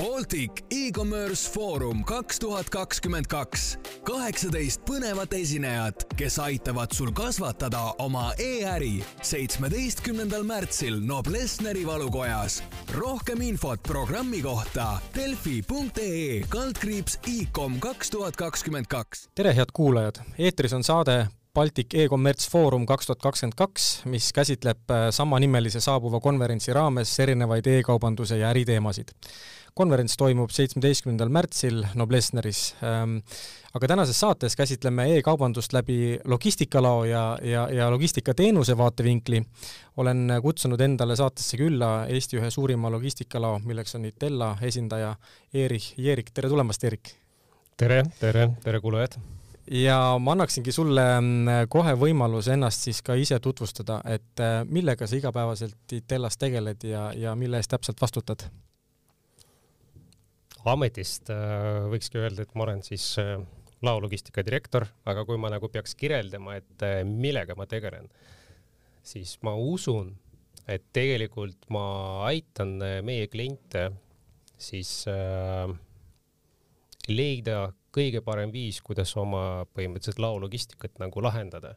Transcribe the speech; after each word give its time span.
Baltic 0.00 0.64
e-commerce 0.70 1.50
Foorum 1.52 2.04
kaks 2.04 2.38
tuhat 2.38 2.70
kakskümmend 2.70 3.26
kaks. 3.28 3.78
kaheksateist 4.04 4.80
põnevat 4.88 5.34
esinejat, 5.36 6.06
kes 6.16 6.38
aitavad 6.40 6.94
sul 6.96 7.10
kasvatada 7.12 7.82
oma 7.98 8.32
e-äri. 8.38 9.04
seitsmeteistkümnendal 9.22 10.42
märtsil 10.42 10.96
Noblessneri 11.04 11.86
valukojas. 11.86 12.62
rohkem 12.96 13.40
infot 13.40 13.82
programmi 13.82 14.42
kohta 14.42 14.98
delfi.ee 15.14 16.40
kaldkriips 16.48 17.18
e-com 17.26 17.80
kaks 17.80 18.10
tuhat 18.10 18.36
kakskümmend 18.36 18.86
kaks. 18.88 19.28
tere, 19.34 19.56
head 19.56 19.68
kuulajad, 19.72 20.22
eetris 20.38 20.72
on 20.72 20.84
saade 20.84 21.26
Baltic 21.54 21.96
e-kommerts 21.98 22.46
Foorum 22.46 22.84
kaks 22.86 23.08
tuhat 23.08 23.22
kakskümmend 23.24 23.56
kaks, 23.58 23.86
mis 24.06 24.28
käsitleb 24.30 24.92
äh, 24.94 25.08
samanimelise 25.10 25.80
saabuva 25.82 26.20
konverentsi 26.22 26.70
raames 26.76 27.10
erinevaid 27.24 27.66
e-kaubanduse 27.66 28.38
ja 28.38 28.52
äriteemasid. 28.54 29.10
konverents 29.74 30.16
toimub 30.18 30.50
seitsmeteistkümnendal 30.50 31.30
märtsil 31.30 31.84
Noblessneris. 31.94 32.74
Ähm, 32.84 33.16
aga 33.74 33.88
tänases 33.88 34.20
saates 34.20 34.56
käsitleme 34.58 35.06
e-kaubandust 35.16 35.72
läbi 35.72 36.20
logistikalao 36.24 37.04
ja, 37.04 37.38
ja, 37.42 37.68
ja 37.70 37.90
logistikateenuse 37.90 38.78
vaatevinkli. 38.78 39.42
olen 39.96 40.32
kutsunud 40.42 40.80
endale 40.80 41.16
saatesse 41.16 41.56
külla 41.56 42.06
Eesti 42.06 42.38
ühe 42.38 42.50
suurima 42.50 42.90
logistikalao, 42.90 43.58
milleks 43.64 43.94
on 43.94 44.04
Itella 44.04 44.56
esindaja 44.62 45.16
Erich 45.54 45.98
Jeerik, 45.98 46.30
tere 46.34 46.48
tulemast, 46.48 46.84
Erik! 46.84 47.14
tere, 47.76 48.04
tere, 48.20 48.50
tere 48.62 48.80
kuulajad! 48.80 49.39
Ja 49.70 50.18
ma 50.18 50.34
annaksingi 50.34 50.72
sulle 50.74 51.04
mm, 51.20 51.68
kohe 51.70 51.94
võimaluse 51.98 52.56
ennast 52.56 52.88
siis 52.88 53.00
ka 53.06 53.14
ise 53.18 53.38
tutvustada, 53.42 54.00
et 54.10 54.42
äh, 54.42 54.62
millega 54.66 55.06
sa 55.06 55.18
igapäevaselt 55.18 55.94
Itellas 55.94 56.38
tegeled 56.40 56.84
ja, 56.86 57.10
ja 57.16 57.36
mille 57.38 57.60
eest 57.60 57.72
täpselt 57.74 58.02
vastutad? 58.02 58.48
ametist 60.70 61.30
äh, 61.32 61.86
võikski 61.88 62.20
öelda, 62.20 62.44
et 62.44 62.56
ma 62.58 62.66
olen 62.66 62.82
siis 62.84 63.06
äh, 63.22 63.38
laologistika 63.86 64.42
direktor, 64.44 64.84
aga 65.08 65.24
kui 65.24 65.38
ma 65.40 65.48
nagu 65.52 65.70
peaks 65.72 65.94
kirjeldama, 65.96 66.58
et 66.58 66.84
millega 67.08 67.54
ma 67.56 67.64
tegelen, 67.70 68.10
siis 69.06 69.38
ma 69.46 69.54
usun, 69.56 70.10
et 70.68 70.84
tegelikult 70.92 71.70
ma 71.72 71.86
aitan 72.28 72.74
meie 73.06 73.30
kliente 73.32 73.86
siis 74.60 75.06
leida 77.08 77.70
kõige 77.94 78.22
parem 78.24 78.52
viis, 78.54 78.80
kuidas 78.84 79.12
oma 79.20 79.66
põhimõtteliselt 79.74 80.22
laologistikat 80.22 80.98
nagu 81.02 81.22
lahendada. 81.24 81.76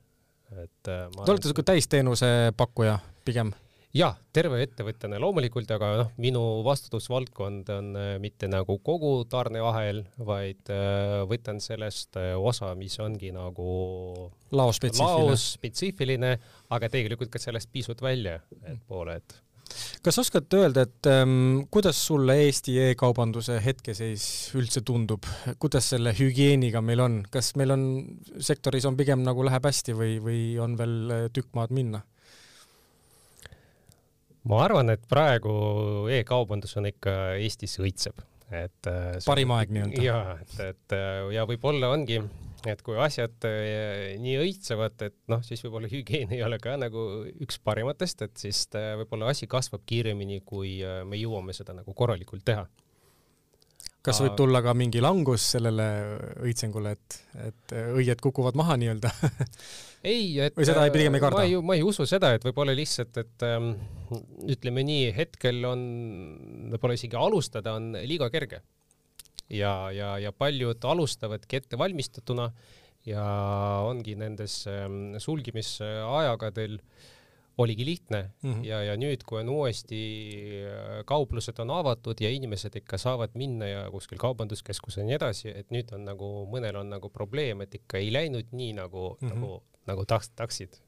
et 0.53 0.89
äh, 0.89 1.09
Te 1.09 1.31
olete 1.31 1.47
niisugune 1.47 1.69
täisteenuse 1.72 2.28
pakkuja 2.58 3.00
pigem? 3.25 3.53
jah, 3.94 4.16
terve 4.34 4.58
ettevõttena 4.66 5.19
loomulikult, 5.22 5.69
aga 5.73 5.89
noh, 6.00 6.11
minu 6.17 6.41
vastutusvaldkond 6.66 7.69
on 7.75 7.91
äh, 7.97 8.11
mitte 8.22 8.50
nagu 8.50 8.78
kogu 8.86 9.14
tarneahel, 9.30 10.03
vaid 10.17 10.69
äh, 10.73 11.22
võtan 11.30 11.61
sellest 11.61 12.17
osa, 12.38 12.73
mis 12.78 12.97
ongi 13.02 13.34
nagu 13.34 13.69
laospetsiifiline, 14.53 15.30
laospetsiifiline, 15.30 16.36
aga 16.73 16.89
tegelikult 16.94 17.34
ka 17.34 17.41
sellest 17.41 17.73
pisut 17.73 18.02
välja, 18.02 18.39
et 18.66 18.81
poole, 18.89 19.17
et 19.22 19.41
kas 20.04 20.20
oskad 20.20 20.54
öelda, 20.58 20.84
et 20.88 21.08
ähm, 21.08 21.64
kuidas 21.72 22.00
sulle 22.08 22.36
Eesti 22.46 22.76
e-kaubanduse 22.90 23.59
hetkeseis 23.64 24.26
üldse 24.59 24.84
tundub, 24.86 25.28
kuidas 25.64 25.88
selle 25.94 26.14
hügieeniga 26.18 26.82
meil 26.84 27.04
on, 27.04 27.20
kas 27.32 27.54
meil 27.59 27.76
on, 27.76 27.86
sektoris 28.44 28.88
on 28.90 28.98
pigem 29.00 29.24
nagu 29.26 29.46
läheb 29.48 29.64
hästi 29.70 29.96
või, 29.98 30.18
või 30.24 30.42
on 30.64 30.76
veel 30.80 30.98
äh, 31.16 31.24
tükk 31.34 31.54
maad 31.58 31.76
minna? 31.76 32.04
ma 34.44 34.59
arvan, 34.66 34.92
et 34.92 35.04
praegu 35.08 35.54
e-kaubandus 36.12 36.76
on 36.80 36.90
ikka 36.90 37.14
Eestis 37.40 37.78
õitseb, 37.80 38.18
et 38.52 38.92
äh, 38.92 39.14
parim 39.24 39.54
aeg 39.56 39.72
nii-öelda. 39.72 40.04
jaa, 40.04 40.40
et, 40.44 40.58
et 40.74 40.98
äh, 40.98 41.30
ja 41.38 41.48
võib-olla 41.48 41.94
ongi 41.96 42.20
et 42.72 42.83
kui 42.86 42.97
asjad 43.02 43.47
äh, 43.47 44.14
nii 44.22 44.38
õitsevad, 44.44 44.95
et 45.08 45.17
noh, 45.31 45.42
siis 45.45 45.63
võib-olla 45.66 45.90
hügieen 45.91 46.34
ei 46.35 46.44
ole 46.46 46.59
ka 46.63 46.75
nagu 46.79 47.24
üks 47.44 47.59
parimatest, 47.63 48.25
et 48.28 48.38
siis 48.40 48.66
äh, 48.79 48.94
võib-olla 49.01 49.31
asi 49.34 49.50
kasvab 49.51 49.85
kiiremini, 49.90 50.41
kui 50.47 50.78
äh, 50.85 51.02
me 51.07 51.19
jõuame 51.19 51.56
seda 51.56 51.75
nagu 51.78 51.96
korralikult 51.97 52.46
teha. 52.47 52.68
kas 54.03 54.19
võib 54.19 54.35
tulla 54.35 54.62
ka 54.63 54.73
mingi 54.75 55.02
langus 55.03 55.46
sellele 55.56 55.88
õitsengule, 56.44 56.91
et, 56.97 57.19
et 57.47 57.75
õied 57.96 58.22
kukuvad 58.23 58.57
maha 58.59 58.75
nii-öelda 58.81 59.12
ei, 60.13 60.40
et 60.44 60.56
või 60.57 60.68
seda 60.68 60.84
ei, 60.88 60.94
pigem 60.96 61.16
ei 61.16 61.23
karda? 61.23 61.41
ma 61.41 61.47
ei, 61.47 61.57
ma 61.72 61.78
ei 61.79 61.84
usu 61.88 62.07
seda, 62.09 62.34
et 62.35 62.44
võib-olla 62.44 62.75
lihtsalt, 62.75 63.19
et 63.23 63.47
ähm, 63.47 63.73
ütleme 64.52 64.84
nii, 64.88 65.12
hetkel 65.16 65.63
on, 65.68 65.84
võib-olla 66.73 67.00
isegi 67.00 67.19
alustada 67.19 67.78
on 67.79 67.94
liiga 68.03 68.31
kerge 68.34 68.63
ja, 69.50 69.92
ja, 69.92 70.18
ja 70.20 70.32
paljud 70.32 70.84
alustavadki 70.84 71.62
ettevalmistatuna 71.62 72.52
ja 73.06 73.26
ongi 73.84 74.16
nendes 74.16 74.64
ähm, 74.72 75.18
sulgimisajagadel 75.20 76.80
oligi 77.58 77.86
lihtne 77.86 78.32
mm 78.42 78.54
-hmm. 78.54 78.66
ja, 78.66 78.84
ja 78.84 78.96
nüüd, 78.98 79.24
kui 79.26 79.40
on 79.42 79.50
uuesti 79.50 80.00
äh, 80.66 81.04
kauplused 81.06 81.60
on 81.60 81.70
avatud 81.70 82.22
ja 82.22 82.30
inimesed 82.30 82.76
ikka 82.76 82.98
saavad 82.98 83.30
minna 83.34 83.66
ja 83.66 83.92
kuskil 83.92 84.18
kaubanduskeskus 84.18 84.98
ja 84.98 85.04
nii 85.04 85.16
edasi, 85.16 85.50
et 85.50 85.70
nüüd 85.70 85.94
on 85.94 86.06
nagu, 86.06 86.48
mõnel 86.50 86.80
on 86.80 86.90
nagu 86.90 87.10
probleem, 87.10 87.62
et 87.62 87.76
ikka 87.76 87.98
ei 87.98 88.14
läinud 88.14 88.50
nii 88.52 88.74
nagu 88.74 89.18
mm, 89.22 89.30
-hmm. 89.30 89.34
nagu, 89.36 89.64
nagu 89.86 90.06
taks-, 90.06 90.32
taksid 90.36 90.80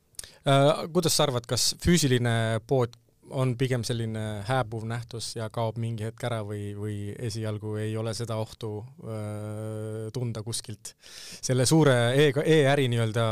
äh,. 0.47 0.91
kuidas 0.93 1.17
sa 1.17 1.23
arvad, 1.23 1.45
kas 1.45 1.75
füüsiline 1.85 2.59
pood 2.67 2.97
on 3.29 3.55
pigem 3.57 3.83
selline 3.85 4.23
hääbuv 4.45 4.85
nähtus 4.89 5.31
ja 5.35 5.47
kaob 5.53 5.79
mingi 5.81 6.05
hetk 6.05 6.23
ära 6.27 6.41
või, 6.45 6.69
või 6.77 6.97
esialgu 7.27 7.75
ei 7.81 7.95
ole 7.97 8.13
seda 8.17 8.37
ohtu 8.41 8.77
öö, 9.03 10.09
tunda 10.13 10.43
kuskilt 10.45 10.93
selle 11.41 11.65
suure 11.65 11.95
e, 12.13 12.29
e-äri 12.43 12.87
nii-öelda 12.91 13.27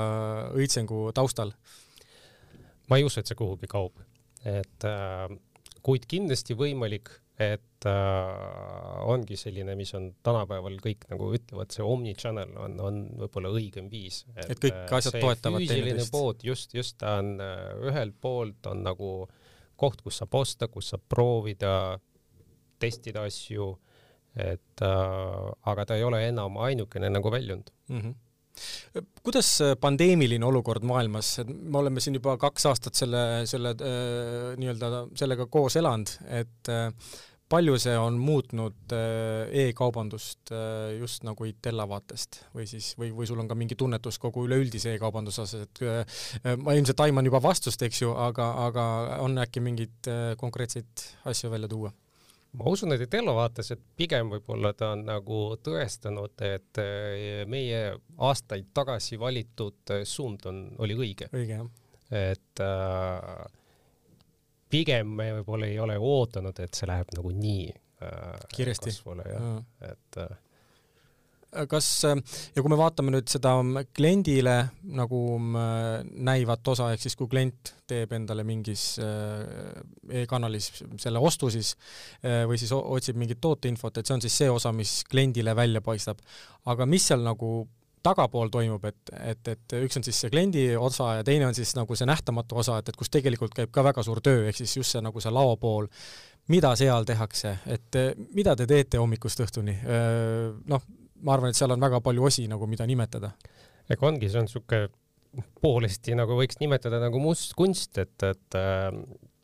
õitsengu 0.58 1.10
taustal? 1.14 1.54
ma 2.90 3.00
ei 3.00 3.06
usu, 3.06 3.22
et 3.22 3.30
see 3.30 3.38
kuhugi 3.40 3.70
kaob, 3.72 4.02
et 4.46 4.86
äh, 4.86 5.30
kuid 5.86 6.04
kindlasti 6.10 6.58
võimalik, 6.58 7.14
et 7.42 7.88
äh, 7.88 9.06
ongi 9.10 9.38
selline, 9.40 9.78
mis 9.80 9.94
on 9.98 10.10
tänapäeval 10.26 10.76
kõik 10.84 11.08
nagu 11.10 11.30
ütlevad, 11.38 11.72
see 11.74 11.86
omni-channel 11.86 12.52
on, 12.66 12.76
on 12.84 13.00
võib-olla 13.22 13.54
õigem 13.56 13.88
viis. 13.94 14.26
et 14.36 14.60
kõik 14.60 14.92
asjad 15.00 15.16
toetavad 15.22 15.64
teineteist. 15.70 16.12
pood 16.12 16.44
just, 16.44 16.76
just 16.76 17.00
ta 17.02 17.18
on 17.22 17.38
ühelt 17.40 18.20
poolt 18.22 18.70
on 18.70 18.84
nagu 18.84 19.14
äh, 19.24 19.43
koht, 19.78 20.02
kus 20.02 20.22
saab 20.22 20.36
osta, 20.40 20.68
kus 20.68 20.94
saab 20.94 21.04
proovida, 21.10 22.00
testida 22.80 23.26
asju, 23.30 23.72
et 24.34 24.82
äh, 24.82 25.50
aga 25.72 25.86
ta 25.86 25.98
ei 25.98 26.04
ole 26.04 26.24
enam 26.28 26.58
ainukene 26.58 27.10
nagu 27.14 27.32
väljund 27.32 27.74
mm. 27.90 28.00
-hmm 28.00 28.22
kuidas 29.24 29.48
pandeemiline 29.82 30.46
olukord 30.46 30.84
maailmas, 30.86 31.40
me 31.48 31.78
oleme 31.78 32.02
siin 32.04 32.20
juba 32.20 32.36
kaks 32.38 32.66
aastat 32.70 33.00
selle, 33.00 33.22
selle 33.50 33.72
äh, 33.82 34.52
nii-öelda 34.62 35.08
sellega 35.18 35.48
koos 35.50 35.78
elanud, 35.80 36.12
et 36.42 36.70
äh, 36.70 36.92
palju 37.54 37.76
see 37.82 37.96
on 38.00 38.18
muutnud 38.22 38.94
äh, 38.96 39.68
e-kaubandust 39.68 40.52
äh, 40.54 40.96
just 40.98 41.26
nagu 41.28 41.46
Itella 41.46 41.86
vaatest 41.90 42.40
või 42.56 42.66
siis, 42.70 42.94
või, 43.00 43.12
või 43.14 43.28
sul 43.30 43.42
on 43.44 43.50
ka 43.50 43.58
mingi 43.58 43.78
tunnetus 43.80 44.18
kogu 44.22 44.48
üleüldise 44.48 44.96
e-kaubanduse 44.96 45.44
osas, 45.44 45.68
et 45.68 45.84
äh, 45.86 46.56
ma 46.58 46.76
ilmselt 46.78 47.04
aiman 47.06 47.30
juba 47.30 47.42
vastust, 47.44 47.84
eks 47.86 48.04
ju, 48.04 48.14
aga, 48.18 48.50
aga 48.68 48.86
on 49.26 49.38
äkki 49.44 49.62
mingeid 49.64 50.10
konkreetseid 50.42 51.06
asju 51.30 51.54
välja 51.54 51.70
tuua? 51.70 51.94
ma 52.58 52.70
usun, 52.70 52.94
et 52.94 53.02
Itella 53.06 53.34
vaates, 53.38 53.72
et 53.74 53.82
pigem 53.98 54.30
võib-olla 54.34 54.74
ta 54.78 54.92
on 54.94 55.06
nagu 55.08 55.40
tõestanud, 55.66 56.38
et 56.46 56.82
meie 57.50 57.80
aastaid 58.30 58.70
tagasi 58.78 59.18
valitud 59.22 59.98
suund 60.06 60.46
on, 60.50 60.64
oli 60.86 60.98
õige. 60.98 61.30
õige, 61.34 61.58
jah. 61.58 61.70
et 62.14 62.62
äh, 62.62 63.46
pigem 64.74 65.14
me 65.20 65.30
võib-olla 65.40 65.70
ei 65.70 65.78
ole 65.82 66.00
ootanud, 66.00 66.58
et 66.64 66.74
see 66.74 66.90
läheb 66.90 67.14
nagu 67.18 67.34
nii 67.38 67.68
äh, 67.70 68.48
kiiresti. 68.56 68.94
kasvule, 68.94 69.28
jah, 69.30 69.62
et 69.92 70.22
äh, 70.26 70.34
kas, 71.70 71.88
ja 72.06 72.62
kui 72.62 72.72
me 72.72 72.78
vaatame 72.80 73.14
nüüd 73.14 73.30
seda 73.32 73.54
kliendile 73.96 74.56
nagu 74.98 75.20
näivat 75.44 76.72
osa, 76.74 76.90
ehk 76.94 77.04
siis 77.04 77.18
kui 77.20 77.30
klient 77.32 77.74
teeb 77.90 78.14
endale 78.18 78.46
mingis 78.48 78.86
äh, 79.04 80.24
e-kanalis 80.24 80.72
selle 81.02 81.22
ostu 81.24 81.52
siis 81.54 81.74
äh, 82.24 82.44
või 82.50 82.60
siis 82.62 82.74
otsib 82.76 83.20
mingit 83.22 83.42
tooteinfot, 83.44 84.00
et 84.00 84.10
see 84.10 84.18
on 84.18 84.26
siis 84.26 84.40
see 84.44 84.50
osa, 84.52 84.74
mis 84.76 85.02
kliendile 85.10 85.56
välja 85.58 85.84
paistab. 85.86 86.22
aga 86.66 86.88
mis 86.90 87.08
seal 87.12 87.24
nagu 87.26 87.56
tagapool 88.04 88.52
toimub, 88.54 88.84
et, 88.90 89.14
et, 89.32 89.52
et 89.54 89.76
üks 89.80 90.00
on 90.00 90.06
siis 90.06 90.18
see 90.24 90.32
kliendi 90.34 90.66
osa 90.76 91.20
ja 91.20 91.28
teine 91.28 91.48
on 91.48 91.56
siis 91.56 91.72
nagu 91.78 91.96
see 91.96 92.08
nähtamatu 92.10 92.60
osa, 92.64 92.80
et, 92.82 92.92
et 92.92 93.00
kus 93.00 93.12
tegelikult 93.14 93.56
käib 93.58 93.72
ka 93.74 93.86
väga 93.86 94.04
suur 94.06 94.22
töö, 94.24 94.48
ehk 94.50 94.60
siis 94.60 94.76
just 94.78 94.96
see 94.96 95.04
nagu 95.04 95.24
see 95.24 95.32
laopool, 95.34 95.88
mida 96.52 96.74
seal 96.80 97.08
tehakse, 97.08 97.56
et 97.72 98.00
mida 98.36 98.58
te 98.60 98.68
teete 98.68 99.00
hommikust 99.00 99.40
õhtuni? 99.46 99.78
Noh, 100.68 100.84
ma 101.24 101.38
arvan, 101.38 101.54
et 101.54 101.60
seal 101.60 101.72
on 101.72 101.84
väga 101.84 102.02
palju 102.04 102.28
osi 102.28 102.50
nagu, 102.52 102.68
mida 102.68 102.88
nimetada. 102.90 103.32
ega 103.90 104.08
ongi, 104.08 104.28
see 104.32 104.42
on 104.42 104.48
niisugune 104.50 104.90
poolesti 105.64 106.16
nagu 106.18 106.36
võiks 106.38 106.60
nimetada 106.62 107.00
nagu 107.02 107.22
must 107.22 107.56
kunst, 107.58 107.98
et, 108.02 108.16
et 108.28 108.58
äh, 108.60 108.90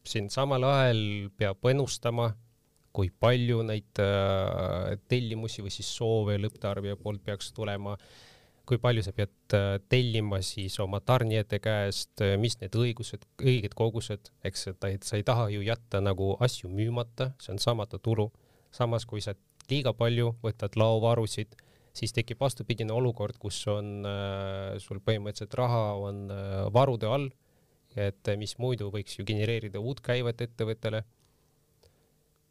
siin 0.07 0.29
samal 0.33 0.65
ajal 0.67 1.01
peab 1.37 1.69
ennustama 1.71 2.29
kui 2.95 3.09
palju 3.09 3.61
neid 3.65 4.01
äh, 4.01 4.95
tellimusi 5.09 5.63
või 5.65 5.73
siis 5.73 5.89
soove 5.99 6.37
lõpptarbija 6.41 6.97
poolt 6.99 7.23
peaks 7.25 7.53
tulema, 7.55 7.95
kui 8.69 8.77
palju 8.81 9.01
sa 9.05 9.13
pead 9.17 9.55
äh, 9.57 9.79
tellima 9.89 10.41
siis 10.45 10.77
oma 10.83 10.99
tarnijate 11.01 11.57
käest, 11.63 12.21
mis 12.37 12.59
need 12.61 12.75
õigused, 12.77 13.25
õiged 13.41 13.73
kogused, 13.77 14.29
eks, 14.45 14.67
et 14.73 15.07
sa 15.07 15.17
ei 15.17 15.25
taha 15.25 15.47
ju 15.53 15.63
jätta 15.65 16.03
nagu 16.05 16.35
asju 16.45 16.69
müümata, 16.69 17.31
see 17.41 17.55
on 17.55 17.63
saamata 17.63 17.99
tulu. 17.99 18.29
samas, 18.71 19.05
kui 19.09 19.17
sa 19.17 19.33
liiga 19.69 19.95
palju 19.97 20.35
võtad 20.43 20.75
laovarusid, 20.77 21.55
siis 21.97 22.13
tekib 22.13 22.37
vastupidine 22.41 22.93
olukord, 22.93 23.37
kus 23.41 23.57
on 23.71 24.05
äh, 24.05 24.77
sul 24.77 25.01
põhimõtteliselt 25.01 25.55
raha 25.57 25.85
on 25.97 26.27
äh, 26.33 26.65
varude 26.73 27.09
all, 27.09 27.29
et 27.97 28.29
mis 28.37 28.53
muidu 28.61 28.91
võiks 28.93 29.17
ju 29.17 29.25
genereerida 29.25 29.81
uut 29.81 30.01
käivet 30.05 30.41
ettevõttele 30.45 31.01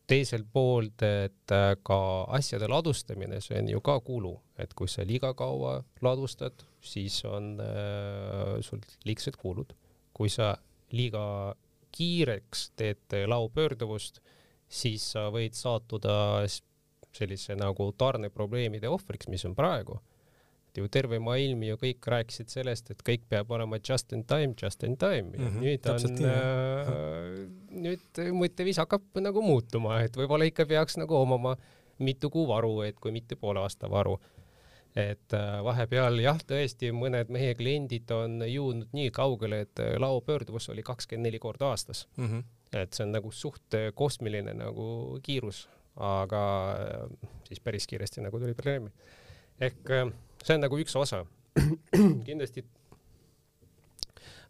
teiselt 0.09 0.49
poolt, 0.53 1.03
et 1.05 1.53
äh, 1.55 1.75
ka 1.85 2.01
asjade 2.39 2.69
ladustamine, 2.71 3.43
see 3.45 3.59
on 3.61 3.69
ju 3.69 3.83
ka 3.85 3.99
kulu, 4.05 4.33
et 4.61 4.73
kui 4.77 4.89
sa 4.91 5.05
liiga 5.07 5.35
kaua 5.37 5.79
ladustad, 6.05 6.65
siis 6.81 7.21
on 7.29 7.57
äh, 7.61 8.57
sul 8.65 8.83
liigsed 9.09 9.37
kulud. 9.41 9.75
kui 10.19 10.27
sa 10.33 10.57
liiga 10.91 11.55
kiireks 11.95 12.73
teed 12.75 13.15
laopöörduvust, 13.31 14.19
siis 14.67 15.05
sa 15.13 15.29
võid 15.31 15.55
sattuda 15.55 16.43
sellise 17.15 17.55
nagu 17.55 17.93
tarneprobleemide 17.95 18.91
ohvriks, 18.91 19.29
mis 19.31 19.45
on 19.47 19.55
praegu 19.55 20.01
ju 20.77 20.89
terve 20.93 21.19
maailm 21.23 21.63
ju 21.63 21.77
kõik 21.81 22.07
rääkisid 22.13 22.53
sellest, 22.53 22.91
et 22.91 23.03
kõik 23.07 23.25
peab 23.29 23.51
olema 23.55 23.79
just 23.79 24.13
in 24.13 24.25
time, 24.29 24.55
just 24.63 24.83
in 24.85 24.97
time 24.97 25.33
ja 25.35 25.45
mm 25.45 25.49
-hmm, 25.49 25.61
nüüd 25.65 25.89
on, 25.93 26.01
äh, 26.29 26.93
nüüd 27.87 28.23
mõtteviis 28.37 28.81
hakkab 28.83 29.21
nagu 29.21 29.43
muutuma, 29.43 30.01
et 30.03 30.17
võib-olla 30.17 30.45
ikka 30.45 30.67
peaks 30.67 30.97
nagu 30.97 31.17
omama 31.17 31.57
mitu 31.99 32.31
kuu 32.31 32.49
varu, 32.49 32.81
et 32.81 33.01
kui 33.01 33.13
mitte 33.13 33.37
poole 33.37 33.61
aasta 33.61 33.91
varu. 33.91 34.19
et 34.97 35.33
äh, 35.37 35.65
vahepeal 35.65 36.19
jah, 36.19 36.39
tõesti 36.43 36.89
mõned 36.93 37.29
meie 37.31 37.55
kliendid 37.55 38.11
on 38.11 38.43
jõudnud 38.43 38.89
nii 38.93 39.11
kaugele, 39.11 39.61
et 39.61 39.79
äh, 39.79 39.95
laopöörduvus 40.01 40.69
oli 40.69 40.83
kakskümmend 40.83 41.27
neli 41.29 41.39
korda 41.39 41.67
aastas 41.67 42.09
mm. 42.17 42.27
-hmm. 42.27 42.45
et 42.73 42.93
see 42.93 43.05
on 43.05 43.13
nagu 43.13 43.31
suht 43.31 43.77
kosmiline 43.95 44.55
nagu 44.55 45.19
kiirus, 45.23 45.69
aga 45.99 46.43
äh, 46.73 47.29
siis 47.49 47.61
päris 47.61 47.87
kiiresti 47.87 48.23
nagu 48.25 48.41
tuli 48.41 48.55
probleemi. 48.55 48.91
ehk 49.61 49.91
äh, 49.91 50.13
see 50.45 50.57
on 50.57 50.65
nagu 50.67 50.79
üks 50.81 50.97
osa. 50.99 51.25
kindlasti 52.29 52.63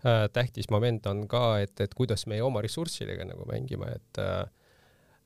äh, 0.04 0.26
tähtis 0.32 0.68
moment 0.70 1.06
on 1.08 1.26
ka, 1.30 1.58
et, 1.64 1.80
et 1.80 1.94
kuidas 1.96 2.26
meie 2.28 2.42
oma 2.44 2.62
ressurssidega 2.64 3.24
nagu 3.28 3.46
mängime, 3.48 3.94
et 3.96 4.22
äh, 4.22 4.44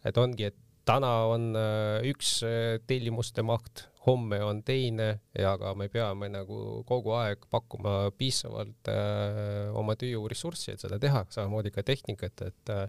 et 0.05 0.19
ongi, 0.19 0.50
et 0.50 0.59
täna 0.88 1.12
on 1.31 1.53
äh, 1.59 2.03
üks 2.11 2.41
äh, 2.47 2.76
tellimuste 2.87 3.44
maht, 3.47 3.87
homme 4.06 4.41
on 4.43 4.62
teine 4.67 5.20
ja 5.38 5.55
ka 5.59 5.76
me 5.79 5.87
peame 5.93 6.26
nagu 6.32 6.82
kogu 6.88 7.14
aeg 7.14 7.44
pakkuma 7.50 8.11
piisavalt 8.19 8.91
äh, 8.91 9.70
oma 9.79 9.94
tööjõuressurssi, 9.99 10.75
et 10.75 10.82
seda 10.82 10.99
teha, 11.03 11.25
samamoodi 11.31 11.70
ka 11.75 11.85
tehnikat, 11.87 12.47
et 12.49 12.75
äh, 12.75 12.88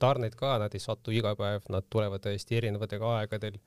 tarned 0.00 0.36
ka, 0.38 0.56
nad 0.62 0.74
ei 0.74 0.82
satu 0.82 1.12
iga 1.12 1.34
päev, 1.36 1.66
nad 1.72 1.86
tulevad 1.90 2.24
täiesti 2.24 2.56
erinevatel 2.60 3.04
aegadel 3.10 3.58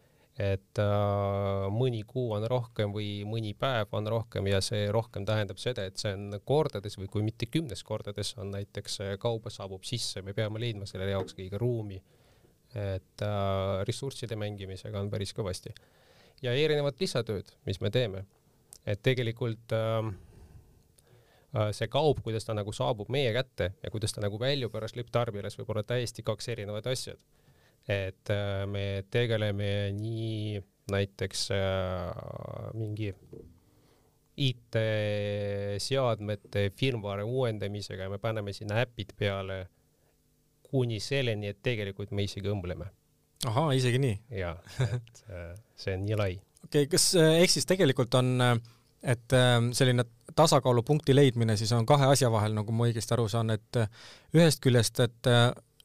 et 0.42 0.80
äh, 0.80 1.68
mõni 1.74 2.02
kuu 2.08 2.32
on 2.38 2.46
rohkem 2.50 2.94
või 2.96 3.22
mõni 3.28 3.52
päev 3.58 3.92
on 3.98 4.08
rohkem 4.10 4.48
ja 4.50 4.62
see 4.64 4.88
rohkem 4.94 5.26
tähendab 5.28 5.60
seda, 5.62 5.86
et 5.86 6.02
see 6.02 6.14
on 6.16 6.40
kordades 6.48 6.98
või 6.98 7.10
kui 7.12 7.26
mitte 7.26 7.50
kümnes 7.52 7.84
kordades 7.86 8.34
on 8.42 8.54
näiteks 8.56 9.02
kauba 9.22 9.52
saabub 9.54 9.86
sisse, 9.88 10.24
me 10.26 10.34
peame 10.38 10.62
leidma 10.64 10.88
selle 10.90 11.10
jaoks 11.12 11.38
kõige 11.38 11.60
ruumi. 11.62 12.02
et 12.72 13.22
äh, 13.28 13.84
ressursside 13.84 14.36
mängimisega 14.40 15.00
on 15.00 15.10
päris 15.12 15.34
kõvasti. 15.36 15.74
ja 16.42 16.54
erinevad 16.56 16.96
lisatööd, 17.00 17.52
mis 17.66 17.82
me 17.82 17.92
teeme, 17.92 18.26
et 18.86 19.02
tegelikult 19.04 19.76
äh, 19.76 20.14
äh 21.54 21.72
see 21.76 21.88
kaup, 21.88 22.24
kuidas 22.24 22.46
ta 22.46 22.54
nagu 22.54 22.72
saabub 22.72 23.10
meie 23.10 23.34
kätte 23.34 23.74
ja 23.84 23.92
kuidas 23.92 24.14
ta 24.14 24.22
nagu 24.22 24.40
väljub 24.40 24.72
pärast 24.72 24.96
lõpptarbijale, 24.96 25.52
see 25.52 25.62
võib 25.62 25.76
olla 25.76 25.84
täiesti 25.84 26.24
kaks 26.24 26.48
erinevat 26.56 26.88
asja 26.88 27.20
et 27.88 28.30
äh, 28.30 28.66
me 28.70 29.04
tegeleme 29.12 29.92
nii 29.96 30.62
näiteks 30.92 31.52
äh, 31.56 32.12
mingi 32.78 33.14
IT-seadmete 34.42 35.12
firmware 36.78 37.24
uuendamisega 37.24 38.04
ja 38.04 38.10
me 38.10 38.18
paneme 38.18 38.54
sinna 38.54 38.76
äpid 38.82 39.10
peale 39.18 39.68
kuni 40.72 41.00
selleni, 41.04 41.48
et 41.52 41.60
tegelikult 41.64 42.12
me 42.16 42.24
isegi 42.24 42.48
õmbleme. 42.50 42.86
ahaa, 43.48 43.72
isegi 43.78 44.00
nii? 44.00 44.20
jaa, 44.42 44.56
et 44.98 45.26
äh, 45.30 45.56
see 45.76 45.94
on 45.98 46.06
nii 46.06 46.18
lai. 46.20 46.34
okei 46.64 46.84
okay,, 46.84 46.92
kas 46.92 47.06
ehk 47.16 47.52
siis 47.52 47.66
tegelikult 47.70 48.14
on, 48.20 48.30
et 49.02 49.30
selline 49.74 50.04
tasakaalupunkti 50.36 51.16
leidmine 51.16 51.58
siis 51.58 51.72
on 51.76 51.86
kahe 51.90 52.06
asja 52.14 52.32
vahel, 52.32 52.54
nagu 52.56 52.72
ma 52.72 52.86
õigesti 52.88 53.14
aru 53.18 53.28
saan, 53.30 53.50
et 53.58 53.72
ühest 54.38 54.60
küljest, 54.64 55.00
et 55.04 55.22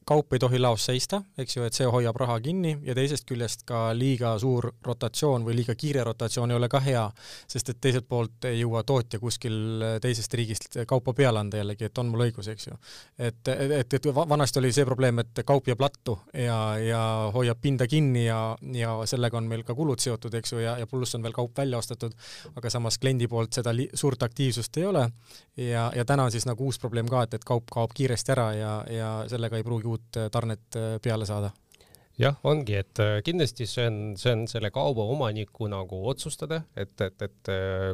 kaup 0.07 0.33
ei 0.33 0.39
tohi 0.39 0.59
laos 0.59 0.85
seista, 0.87 1.19
eks 1.37 1.57
ju, 1.57 1.65
et 1.67 1.75
see 1.75 1.87
hoiab 1.91 2.15
raha 2.19 2.37
kinni 2.43 2.77
ja 2.85 2.95
teisest 2.95 3.25
küljest 3.27 3.65
ka 3.67 3.89
liiga 3.97 4.33
suur 4.39 4.69
rotatsioon 4.85 5.43
või 5.47 5.57
liiga 5.59 5.75
kiire 5.75 6.05
rotatsioon 6.07 6.53
ei 6.53 6.57
ole 6.57 6.69
ka 6.71 6.79
hea, 6.83 7.03
sest 7.49 7.73
et 7.73 7.81
teiselt 7.83 8.07
poolt 8.07 8.47
ei 8.47 8.61
jõua 8.61 8.83
tootja 8.87 9.19
kuskil 9.19 9.83
teisest 10.03 10.33
riigist 10.39 10.79
kaupa 10.87 11.13
peale 11.17 11.41
anda 11.43 11.59
jällegi, 11.59 11.89
et 11.89 12.01
on 12.01 12.11
mul 12.11 12.23
õigus, 12.27 12.47
eks 12.53 12.69
ju. 12.69 12.77
et, 13.17 13.51
et, 13.51 13.97
et 13.99 14.09
vanasti 14.15 14.61
oli 14.61 14.71
see 14.75 14.85
probleem, 14.87 15.19
et 15.23 15.43
kaup 15.47 15.67
jääb 15.67 15.83
lattu 15.83 16.17
ja, 16.33 16.59
ja 16.79 17.01
hoiab 17.35 17.59
pinda 17.61 17.87
kinni 17.87 18.25
ja, 18.27 18.41
ja 18.73 18.95
sellega 19.09 19.39
on 19.41 19.51
meil 19.51 19.65
ka 19.67 19.75
kulud 19.75 19.99
seotud, 20.03 20.39
eks 20.39 20.55
ju, 20.55 20.63
ja, 20.63 20.77
ja 20.79 20.87
pluss 20.87 21.19
on 21.19 21.25
veel 21.25 21.35
kaup 21.35 21.57
välja 21.57 21.81
ostetud, 21.81 22.15
aga 22.55 22.71
samas 22.71 22.99
kliendi 23.01 23.27
poolt 23.27 23.59
seda 23.59 23.75
suurt 23.93 24.23
aktiivsust 24.23 24.79
ei 24.79 24.87
ole 24.87 25.07
ja, 25.57 25.89
ja 25.95 26.05
täna 26.07 26.27
on 26.27 26.31
siis 26.31 26.47
nagu 26.47 26.65
uus 26.65 26.79
probleem 26.79 27.09
ka, 27.11 27.27
et, 27.27 27.37
et 27.37 27.47
kaup 27.47 27.67
kaob 27.73 27.91
kiiresti 27.97 28.33
ära 28.33 28.47
ja, 28.55 28.73
ja 28.91 29.11
sellega 29.27 29.59
ei 29.59 29.65
pruugi 29.67 29.87
uut 29.91 29.96
äh, 30.17 30.29
tarnet 30.33 30.75
äh, 30.75 30.99
peale 31.03 31.27
saada? 31.29 31.53
jah, 32.17 32.33
ongi, 32.49 32.73
et 32.79 32.99
äh, 33.03 33.19
kindlasti 33.21 33.67
see 33.69 33.83
on, 33.85 33.97
see 34.17 34.31
on 34.33 34.47
selle 34.49 34.71
kauba 34.73 35.05
omaniku 35.13 35.67
nagu 35.69 35.99
otsustada, 36.09 36.63
et, 36.75 36.95
et, 37.05 37.25
et 37.27 37.51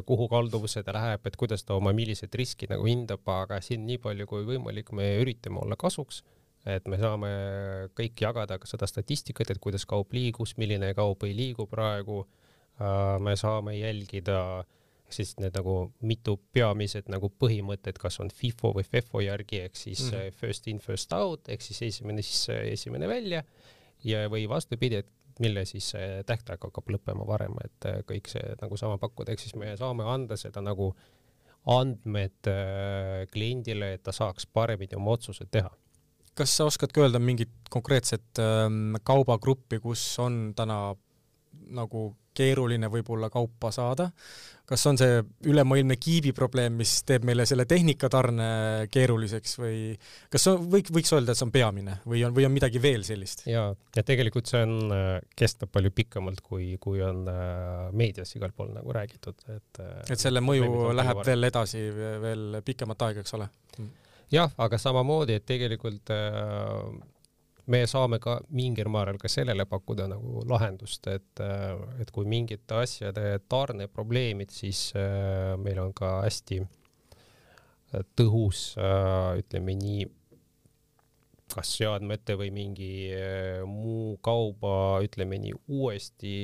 kuhu 0.08 0.28
kalduvuse 0.32 0.80
ta 0.84 0.94
läheb, 0.96 1.26
et 1.28 1.36
kuidas 1.40 1.66
ta 1.68 1.76
oma 1.76 1.92
millised 1.96 2.32
riskid 2.40 2.72
nagu 2.72 2.88
hindab, 2.88 3.20
aga 3.28 3.60
siin 3.64 3.84
nii 3.88 4.00
palju 4.00 4.28
kui 4.30 4.46
võimalik 4.48 4.94
me 4.96 5.10
üritame 5.20 5.60
olla 5.60 5.76
kasuks, 5.76 6.22
et 6.64 6.88
me 6.88 6.96
saame 6.96 7.34
kõik 7.98 8.24
jagada 8.24 8.56
ka 8.56 8.70
seda 8.70 8.88
statistikat, 8.88 9.52
et 9.52 9.60
kuidas 9.60 9.84
kaup 9.84 10.16
liigus, 10.16 10.56
milline 10.56 10.94
kaup 10.96 11.28
ei 11.28 11.36
liigu 11.36 11.68
praegu. 11.68 12.24
me 13.20 13.36
saame 13.36 13.76
jälgida 13.76 14.64
äh, 15.06 15.14
siis 15.14 15.34
need 15.40 15.54
nagu 15.56 15.74
mitu 16.06 16.36
peamised 16.52 17.08
nagu 17.12 17.30
põhimõtted, 17.40 17.98
kas 18.00 18.20
on 18.22 18.30
FIFO 18.34 18.74
või 18.78 18.86
FEFO 18.88 19.22
järgi 19.24 19.60
ehk 19.66 19.76
siis 19.76 20.06
mm 20.06 20.16
-hmm. 20.16 20.38
first 20.40 20.68
in, 20.68 20.78
first 20.78 21.12
out 21.12 21.48
ehk 21.48 21.62
siis 21.62 21.82
esimene 21.82 22.22
sisse, 22.22 22.56
esimene 22.72 23.08
välja 23.08 23.44
ja, 24.04 24.28
või 24.28 24.48
vastupidi, 24.48 25.02
et 25.02 25.40
mille 25.40 25.64
siis 25.64 25.92
tähtaeg 26.26 26.62
hakkab 26.62 26.90
lõppema 26.90 27.26
varem, 27.26 27.56
et 27.64 27.86
äh, 27.90 28.02
kõik 28.06 28.30
see 28.30 28.54
nagu 28.60 28.76
sama 28.76 28.98
pakkuda, 28.98 29.32
ehk 29.32 29.40
siis 29.40 29.54
me 29.54 29.76
saame 29.76 30.04
anda 30.04 30.36
seda 30.36 30.60
nagu 30.60 30.94
andmed 31.66 32.50
äh, 32.50 33.24
kliendile, 33.32 33.94
et 33.94 34.02
ta 34.02 34.12
saaks 34.12 34.46
paremini 34.46 34.96
oma 34.96 35.16
otsused 35.18 35.50
teha 35.50 35.70
kas 36.34 36.56
sa 36.56 36.64
oskad 36.66 36.90
ka 36.92 37.00
öelda 37.00 37.20
mingit 37.22 37.50
konkreetset 37.70 38.38
ähm, 38.42 38.96
kaubagruppi, 39.06 39.78
kus 39.78 40.18
on 40.18 40.52
täna 40.56 40.96
nagu 41.70 42.16
keeruline 42.34 42.90
võib-olla 42.90 43.30
kaupa 43.30 43.70
saada. 43.74 44.10
Kas 44.68 44.86
on 44.88 44.98
see 45.00 45.18
ülemaailmne 45.50 45.96
kiibi 46.00 46.32
probleem, 46.36 46.78
mis 46.80 46.96
teeb 47.06 47.26
meile 47.28 47.44
selle 47.48 47.66
tehnikatarne 47.68 48.46
keeruliseks 48.92 49.58
või 49.60 49.78
kas 50.32 50.46
on, 50.52 50.68
võiks, 50.72 50.92
võiks 50.94 51.12
öelda, 51.16 51.34
et 51.34 51.40
see 51.40 51.46
on 51.48 51.52
peamine 51.54 51.98
või 52.08 52.24
on, 52.24 52.34
või 52.36 52.48
on 52.48 52.54
midagi 52.54 52.80
veel 52.82 53.04
sellist? 53.06 53.44
ja, 53.50 53.66
ja 53.96 54.06
tegelikult 54.06 54.48
see 54.50 54.62
on, 54.64 54.76
äh, 54.96 55.18
kestab 55.36 55.72
palju 55.74 55.92
pikemalt, 55.94 56.40
kui, 56.44 56.72
kui 56.80 57.02
on 57.04 57.26
äh, 57.28 57.90
meedias 57.92 58.32
igal 58.38 58.54
pool 58.56 58.72
nagu 58.76 58.96
räägitud, 58.96 59.44
et 59.52 59.82
äh, 59.84 60.00
et 60.08 60.20
selle 60.20 60.40
mõju 60.44 60.94
läheb 60.96 61.24
veel 61.26 61.50
edasi 61.50 61.84
veel 62.24 62.62
pikemat 62.64 63.08
aega, 63.08 63.24
eks 63.24 63.36
ole? 63.36 63.50
jah, 64.32 64.52
aga 64.64 64.80
samamoodi, 64.80 65.36
et 65.38 65.46
tegelikult 65.48 66.12
äh, 66.14 67.04
me 67.66 67.84
saame 67.88 68.18
ka 68.22 68.38
mingil 68.52 68.90
määral 68.92 69.18
ka 69.20 69.28
sellele 69.32 69.64
pakkuda 69.68 70.06
nagu 70.10 70.42
lahendust, 70.48 71.06
et, 71.12 71.42
et 72.00 72.10
kui 72.14 72.26
mingite 72.28 72.80
asjade 72.82 73.38
tarneprobleemid, 73.48 74.52
siis 74.52 74.90
äh, 74.98 75.54
meil 75.60 75.80
on 75.82 75.94
ka 75.96 76.18
hästi 76.26 76.60
tõhus, 78.18 78.74
äh, 78.80 79.38
ütleme 79.40 79.76
nii, 79.78 80.06
kas 81.54 81.74
seadmete 81.78 82.36
või 82.40 82.50
mingi 82.54 82.92
äh, 83.14 83.62
muu 83.68 84.16
kauba, 84.24 85.00
ütleme 85.06 85.38
nii, 85.40 85.54
uuesti 85.70 86.34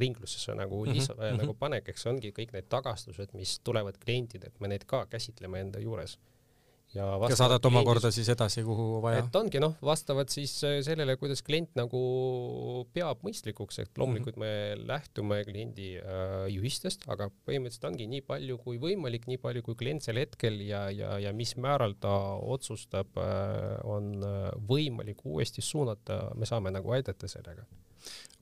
ringlusesse 0.00 0.54
nagu 0.54 0.84
mhm, 0.84 0.94
lisa 0.94 1.14
mm 1.16 1.20
-hmm. 1.20 1.40
nagu 1.42 1.54
panek, 1.58 1.88
eks 1.90 2.06
ongi 2.06 2.30
kõik 2.32 2.52
need 2.54 2.68
tagastused, 2.70 3.34
mis 3.34 3.58
tulevad 3.66 3.98
klientidelt, 3.98 4.54
me 4.60 4.70
neid 4.70 4.86
ka 4.86 5.04
käsitleme 5.10 5.60
enda 5.60 5.80
juures 5.82 6.16
ja, 6.94 7.06
ja 7.30 7.36
saadate 7.38 7.68
omakorda 7.70 8.10
siis 8.14 8.28
edasi, 8.32 8.62
kuhu 8.66 9.00
vaja? 9.04 9.22
et 9.24 9.36
ongi 9.38 9.62
noh, 9.62 9.76
vastavalt 9.84 10.32
siis 10.34 10.52
äh, 10.66 10.78
sellele, 10.86 11.16
kuidas 11.20 11.42
klient 11.46 11.72
nagu 11.78 12.00
peab 12.94 13.22
mõistlikuks, 13.26 13.80
et 13.84 14.00
loomulikult 14.00 14.38
mm 14.38 14.46
-hmm. 14.46 14.80
me 14.80 14.88
lähtume 14.92 15.42
kliendi 15.48 15.90
äh, 15.98 16.46
juhistest, 16.54 17.06
aga 17.08 17.30
põhimõtteliselt 17.46 17.90
ongi 17.92 18.08
nii 18.10 18.24
palju 18.26 18.58
kui 18.64 18.80
võimalik, 18.82 19.28
nii 19.30 19.38
palju 19.42 19.62
kui 19.66 19.78
klient 19.78 20.06
sel 20.06 20.18
hetkel 20.20 20.60
ja, 20.66 20.88
ja, 20.90 21.18
ja 21.18 21.32
mis 21.32 21.56
määral 21.56 21.94
ta 22.00 22.16
otsustab 22.56 23.18
äh,, 23.18 23.78
on 23.84 24.16
äh, 24.24 24.50
võimalik 24.68 25.24
uuesti 25.24 25.62
suunata, 25.62 26.30
me 26.34 26.46
saame 26.46 26.70
nagu 26.74 26.90
aidata 26.96 27.28
sellega 27.28 27.66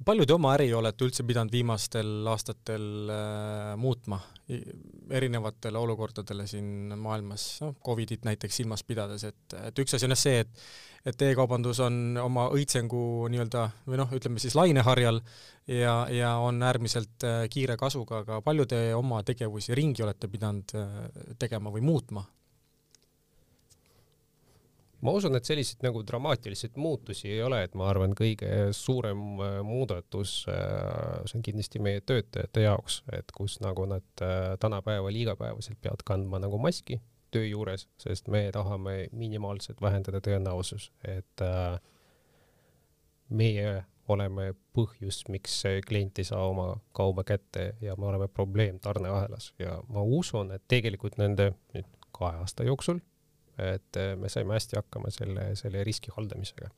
palju 0.06 0.26
te 0.26 0.34
oma 0.34 0.52
äri 0.54 0.68
olete 0.76 1.06
üldse 1.06 1.24
pidanud 1.26 1.52
viimastel 1.52 2.26
aastatel 2.30 3.10
äh, 3.10 3.72
muutma 3.80 4.20
erinevatele 5.10 5.78
olukordadele 5.78 6.46
siin 6.46 6.94
maailmas, 6.98 7.46
noh, 7.64 7.74
Covidit 7.84 8.26
näiteks 8.28 8.60
silmas 8.60 8.84
pidades, 8.84 9.24
et, 9.28 9.56
et 9.70 9.82
üks 9.82 9.96
asi 9.96 10.08
on 10.08 10.16
jah 10.16 10.22
see, 10.26 10.44
et 10.44 10.68
et 11.06 11.22
e-kaubandus 11.28 11.78
on 11.84 12.18
oma 12.20 12.48
õitsengu 12.52 13.28
nii-öelda 13.32 13.62
või 13.86 14.00
noh, 14.00 14.10
ütleme 14.12 14.42
siis 14.42 14.56
laineharjal 14.58 15.20
ja, 15.70 15.94
ja 16.12 16.32
on 16.42 16.58
äärmiselt 16.62 17.24
äh, 17.24 17.44
kiire 17.52 17.78
kasvuga, 17.80 18.24
aga 18.24 18.40
palju 18.44 18.66
te 18.68 18.80
oma 18.96 19.22
tegevusi 19.24 19.76
ringi 19.78 20.04
olete 20.04 20.28
pidanud 20.28 20.74
äh, 20.76 20.98
tegema 21.38 21.72
või 21.72 21.86
muutma 21.86 22.26
ma 25.00 25.14
usun, 25.14 25.36
et 25.38 25.46
selliseid 25.46 25.84
nagu 25.86 26.02
dramaatilisi 26.06 26.70
muutusi 26.76 27.30
ei 27.30 27.42
ole, 27.42 27.60
et 27.64 27.74
ma 27.78 27.88
arvan, 27.90 28.14
kõige 28.18 28.48
suurem 28.76 29.20
äh, 29.42 29.58
muudatus, 29.66 30.40
äh, 30.50 31.20
see 31.28 31.38
on 31.38 31.44
kindlasti 31.46 31.82
meie 31.82 32.02
töötajate 32.06 32.64
jaoks, 32.66 33.02
et 33.14 33.30
kus 33.36 33.58
nagu 33.64 33.86
nad 33.90 34.24
äh, 34.24 34.56
tänapäeval 34.60 35.14
igapäevaselt 35.14 35.80
peavad 35.82 36.02
kandma 36.06 36.42
nagu 36.42 36.58
maski 36.62 37.00
töö 37.30 37.44
juures, 37.44 37.86
sest 38.00 38.30
me 38.32 38.46
tahame 38.54 39.10
minimaalselt 39.12 39.82
vähendada 39.84 40.22
tõenäosus, 40.24 40.88
et 41.04 41.42
meie 43.28 43.82
oleme 44.08 44.54
põhjus, 44.72 45.18
miks 45.28 45.58
klient 45.84 46.22
ei 46.22 46.24
saa 46.24 46.46
oma 46.48 46.70
kauba 46.96 47.26
kätte 47.28 47.74
ja 47.84 47.98
me 48.00 48.08
oleme 48.08 48.30
probleem 48.32 48.78
tarneahelas. 48.80 49.50
Ja 49.60 49.76
ma 49.92 50.00
usun, 50.00 50.54
et 50.56 50.64
tegelikult 50.72 51.20
nende 51.20 51.50
nüüd 51.76 51.92
kahe 52.16 52.40
aasta 52.40 52.64
jooksul 52.64 53.02
et 53.58 53.96
äh, 54.00 54.14
me 54.16 54.30
saime 54.32 54.56
hästi 54.56 54.78
hakkama 54.78 55.12
selle, 55.14 55.50
selle 55.58 55.84
riski 55.84 56.14
haldamisega. 56.16 56.70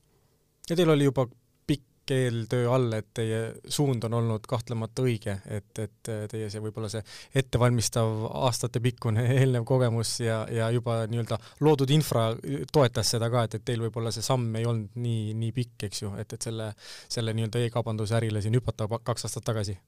ja 0.70 0.76
teil 0.76 0.90
oli 0.90 1.08
juba 1.08 1.26
pikk 1.66 2.12
eeltöö 2.14 2.70
all, 2.72 2.92
et 2.96 3.08
teie 3.14 3.40
suund 3.68 4.04
on 4.08 4.14
olnud 4.18 4.46
kahtlemata 4.48 5.04
õige, 5.06 5.36
et, 5.46 5.70
et 5.78 6.10
äh, 6.12 6.24
teie 6.30 6.50
see 6.50 6.62
võib-olla 6.64 6.90
see 6.92 7.02
ettevalmistav 7.42 8.24
aastatepikkune 8.46 9.26
eelnev 9.38 9.66
kogemus 9.68 10.16
ja, 10.24 10.42
ja 10.50 10.70
juba 10.74 11.02
nii-öelda 11.10 11.38
loodud 11.66 11.90
infra 11.94 12.30
toetas 12.72 13.14
seda 13.16 13.30
ka, 13.32 13.44
et, 13.46 13.58
et 13.60 13.66
teil 13.72 13.84
võib-olla 13.86 14.12
see 14.14 14.26
samm 14.26 14.56
ei 14.60 14.66
olnud 14.66 14.96
nii, 15.00 15.34
nii 15.42 15.52
pikk, 15.56 15.90
eks 15.90 16.06
ju, 16.06 16.14
et, 16.20 16.32
et 16.38 16.48
selle, 16.50 16.72
selle 17.08 17.36
nii-öelda 17.36 17.66
e-kaubanduse 17.66 18.18
ärile 18.18 18.42
siin 18.42 18.58
hüpata 18.58 18.88
kaks 18.98 19.28
aastat 19.28 19.46
tagasi 19.52 19.78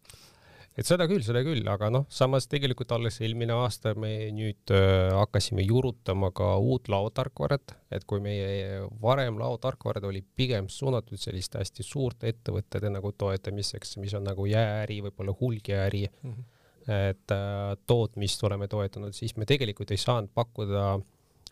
et 0.78 0.88
seda 0.88 1.06
küll, 1.10 1.22
seda 1.24 1.42
küll, 1.44 1.62
aga 1.68 1.90
noh, 1.92 2.06
samas 2.12 2.48
tegelikult 2.50 2.94
alles 2.96 3.18
eelmine 3.22 3.54
aasta 3.56 3.92
me 3.98 4.12
nüüd 4.34 4.72
äh, 4.72 5.10
hakkasime 5.18 5.64
juurutama 5.66 6.32
ka 6.36 6.54
uut 6.62 6.88
laotarkvarat, 6.92 7.76
et 7.92 8.06
kui 8.08 8.22
meie 8.24 8.80
varem 9.02 9.40
laotarkvarad 9.40 10.06
oli 10.08 10.24
pigem 10.24 10.70
suunatud 10.72 11.20
selliste 11.20 11.60
hästi 11.60 11.86
suurte 11.86 12.32
ettevõtete 12.32 12.92
nagu 12.92 13.12
toetamiseks, 13.12 13.98
mis 14.02 14.16
on 14.16 14.26
nagu 14.30 14.48
jäääri, 14.48 15.02
võib-olla 15.08 15.36
hulgiäri 15.40 16.06
mm, 16.08 16.30
-hmm. 16.30 17.00
et 17.10 17.36
äh, 17.36 17.74
tootmist 17.86 18.44
oleme 18.48 18.68
toetanud, 18.68 19.12
siis 19.12 19.36
me 19.36 19.48
tegelikult 19.48 19.92
ei 19.92 20.00
saanud 20.00 20.32
pakkuda 20.34 20.94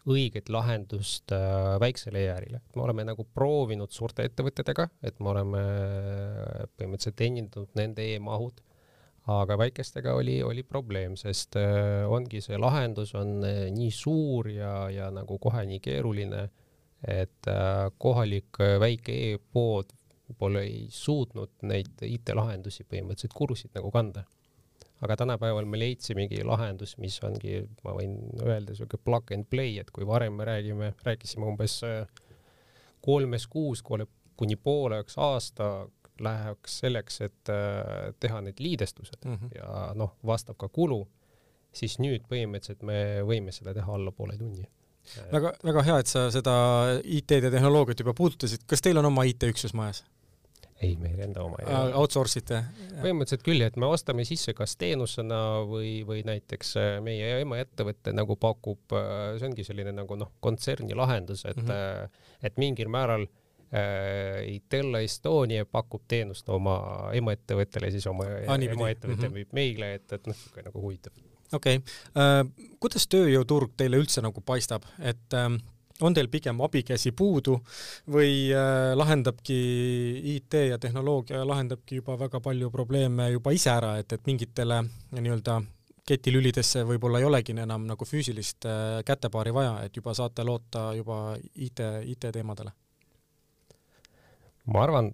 õiget 0.08 0.48
lahendust 0.48 1.32
äh, 1.32 1.76
väiksele 1.80 2.22
jäärile. 2.22 2.60
me 2.76 2.82
oleme 2.82 3.04
nagu 3.04 3.26
proovinud 3.34 3.92
suurte 3.92 4.24
ettevõtetega, 4.24 4.88
et 5.02 5.20
me 5.20 5.28
oleme 5.34 5.60
äh, 5.60 6.66
põhimõtteliselt 6.76 7.20
teenindanud 7.20 7.76
nende 7.76 8.08
e-mahud 8.14 8.64
aga 9.30 9.56
väikestega 9.58 10.14
oli, 10.14 10.42
oli 10.42 10.62
probleem, 10.62 11.16
sest 11.18 11.56
äh, 11.60 12.08
ongi 12.10 12.40
see 12.44 12.58
lahendus 12.58 13.14
on 13.18 13.44
äh, 13.46 13.62
nii 13.74 13.90
suur 13.94 14.48
ja, 14.50 14.74
ja 14.90 15.10
nagu 15.14 15.38
kohe 15.42 15.64
nii 15.68 15.80
keeruline, 15.84 16.44
et 17.06 17.48
äh, 17.50 17.86
kohalik 17.98 18.60
väike 18.80 19.16
e-pood 19.30 19.94
pole 20.38 20.62
ei 20.62 20.82
suutnud 20.94 21.64
neid 21.66 22.04
IT-lahendusi 22.06 22.84
põhimõtteliselt 22.86 23.34
kulusid 23.34 23.74
nagu 23.74 23.90
kanda. 23.90 24.24
aga 25.00 25.16
tänapäeval 25.16 25.64
me 25.64 25.78
leidsimegi 25.80 26.42
lahendus, 26.44 26.98
mis 27.00 27.16
ongi, 27.24 27.62
ma 27.84 27.94
võin 27.96 28.18
öelda, 28.44 28.74
siuke 28.76 28.98
plug 29.00 29.32
and 29.32 29.48
play, 29.50 29.78
et 29.80 29.90
kui 29.90 30.04
varem 30.06 30.36
me 30.36 30.44
räägime, 30.44 30.92
rääkisime 31.02 31.46
umbes 31.48 31.80
kolmes 33.00 33.46
kuus 33.48 33.82
kuni 33.82 34.56
pooleks 34.56 35.16
aasta 35.18 35.88
läheks 36.20 36.80
selleks, 36.84 37.20
et 37.26 37.52
äh, 37.52 38.10
teha 38.20 38.40
need 38.44 38.60
liidestused 38.60 39.24
mm 39.24 39.34
-hmm. 39.36 39.56
ja 39.56 39.92
noh, 39.94 40.16
vastab 40.26 40.58
ka 40.60 40.68
kulu, 40.68 41.06
siis 41.72 41.98
nüüd 41.98 42.26
põhimõtteliselt 42.28 42.82
me 42.82 43.22
võime 43.26 43.52
seda 43.52 43.74
teha 43.74 43.94
alla 43.94 44.12
poole 44.12 44.38
tunni 44.38 44.68
väga, 45.32 45.52
väga 45.64 45.82
hea, 45.82 45.98
et 46.02 46.10
sa 46.10 46.30
seda 46.30 46.54
IT-d 47.04 47.48
ja 47.48 47.50
tehnoloogiat 47.50 48.02
juba 48.02 48.14
puudutasid, 48.16 48.64
kas 48.68 48.82
teil 48.84 49.00
on 49.00 49.10
oma 49.10 49.26
IT-üksus 49.28 49.74
majas? 49.74 50.04
ei, 50.80 50.94
meil 50.96 51.18
enda 51.20 51.42
oma 51.44 51.58
ei 51.60 51.66
ole. 51.68 51.92
Outsource 52.00 52.40
ite? 52.40 52.62
põhimõtteliselt 53.02 53.44
küll, 53.44 53.60
et 53.66 53.76
me 53.80 53.90
ostame 53.92 54.24
sisse 54.28 54.54
kas 54.56 54.78
teenusena 54.80 55.40
või, 55.68 56.00
või 56.08 56.22
näiteks 56.24 56.72
äh, 56.80 56.88
meie 57.04 57.34
emaettevõte 57.42 58.14
nagu 58.16 58.36
pakub, 58.40 58.80
äh, 58.96 59.36
see 59.40 59.50
ongi 59.50 59.66
selline 59.66 59.92
nagu 59.96 60.16
noh, 60.16 60.32
kontserni 60.40 60.96
lahendus, 60.96 61.44
et 61.44 61.60
mm, 61.60 61.68
-hmm. 61.68 62.24
et 62.48 62.56
mingil 62.60 62.88
määral 62.92 63.26
äh, 63.26 63.28
äh, 63.28 63.39
Itella 64.50 64.98
Estonia 65.06 65.62
pakub 65.62 66.02
teenust 66.10 66.48
oma 66.50 66.74
emaettevõttele, 67.14 67.90
siis 67.94 68.06
oma 68.10 68.26
emaettevõte 68.26 69.06
mm 69.06 69.20
-hmm. 69.20 69.36
müüb 69.36 69.52
meile, 69.54 69.92
et, 69.94 70.12
et 70.12 70.26
noh, 70.26 70.34
niisugune 70.34 70.64
nagu 70.66 70.82
huvitav. 70.82 71.12
okei 71.52 71.76
okay. 71.76 71.94
äh,, 72.18 72.72
kuidas 72.80 73.06
tööjõuturg 73.06 73.76
teile 73.76 74.02
üldse 74.02 74.22
nagu 74.26 74.40
paistab, 74.40 74.82
et 74.98 75.38
äh, 75.38 75.54
on 76.02 76.14
teil 76.14 76.28
pigem 76.28 76.60
abikäsi 76.60 77.12
puudu 77.12 77.58
või 78.10 78.50
äh, 78.52 78.92
lahendabki 78.96 79.58
IT 80.36 80.54
ja 80.68 80.78
tehnoloogia 80.78 81.44
lahendabki 81.46 82.00
juba 82.00 82.18
väga 82.18 82.40
palju 82.40 82.70
probleeme 82.70 83.30
juba 83.30 83.52
ise 83.52 83.70
ära, 83.70 83.96
et, 83.98 84.12
et 84.12 84.26
mingitele 84.26 84.82
nii-öelda 85.16 85.60
ketilülidesse 86.10 86.84
võib-olla 86.88 87.20
ei 87.20 87.28
olegi 87.28 87.54
enam 87.54 87.86
nagu 87.88 88.06
füüsilist 88.08 88.66
äh, 88.66 89.00
kätepaari 89.06 89.54
vaja, 89.54 89.80
et 89.84 89.96
juba 89.96 90.14
saate 90.16 90.44
loota 90.46 90.90
juba 90.96 91.36
IT, 91.54 91.84
IT-teemadele? 92.14 92.72
Ma 94.66 94.82
arvan, 94.84 95.12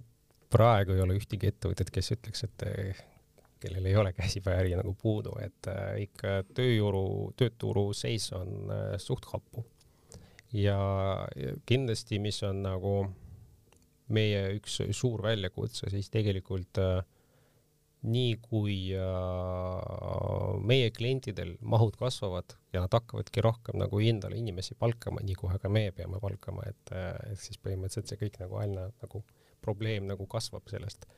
praegu 0.51 0.95
ei 0.97 1.03
ole 1.05 1.19
ühtegi 1.19 1.51
ettevõtet, 1.51 1.91
kes 1.95 2.13
ütleks, 2.17 2.45
et 2.47 2.67
eh, 2.67 3.05
kellel 3.61 3.87
ei 3.87 3.97
ole 3.97 4.13
käsipäeäri 4.13 4.77
nagu 4.77 4.95
puudu, 5.01 5.35
et 5.43 5.69
äh, 5.71 6.03
ikka 6.07 6.41
tööjõuru, 6.57 7.33
tööturu 7.39 7.89
seis 7.97 8.29
on 8.37 8.73
äh, 8.73 8.97
suht 9.03 9.29
happu. 9.33 9.65
ja 10.53 10.79
kindlasti, 11.67 12.19
mis 12.23 12.39
on 12.47 12.63
nagu 12.65 12.93
meie 14.15 14.43
üks 14.57 14.79
suur 14.95 15.23
väljakutse, 15.25 15.91
siis 15.91 16.11
tegelikult 16.11 16.79
äh, 16.79 17.03
nii 18.07 18.37
kui 18.43 18.77
äh, 18.95 20.61
meie 20.67 20.91
klientidel 20.95 21.55
mahud 21.61 21.97
kasvavad 21.99 22.57
ja 22.75 22.85
nad 22.85 22.95
hakkavadki 22.95 23.43
rohkem 23.45 23.81
nagu 23.83 24.01
endale 24.01 24.39
inimesi 24.39 24.77
palkama, 24.79 25.25
nii 25.27 25.39
kohe 25.39 25.59
ka 25.63 25.71
meie 25.73 25.93
peame 25.97 26.21
palkama, 26.23 26.67
et, 26.71 26.95
et 27.31 27.41
siis 27.41 27.59
põhimõtteliselt 27.63 28.13
see 28.13 28.21
kõik 28.21 28.39
nagu 28.43 28.61
aina 28.63 28.89
nagu 29.03 29.23
probleem 29.65 30.07
nagu 30.07 30.29
kasvab 30.31 30.69
sellest 30.71 31.09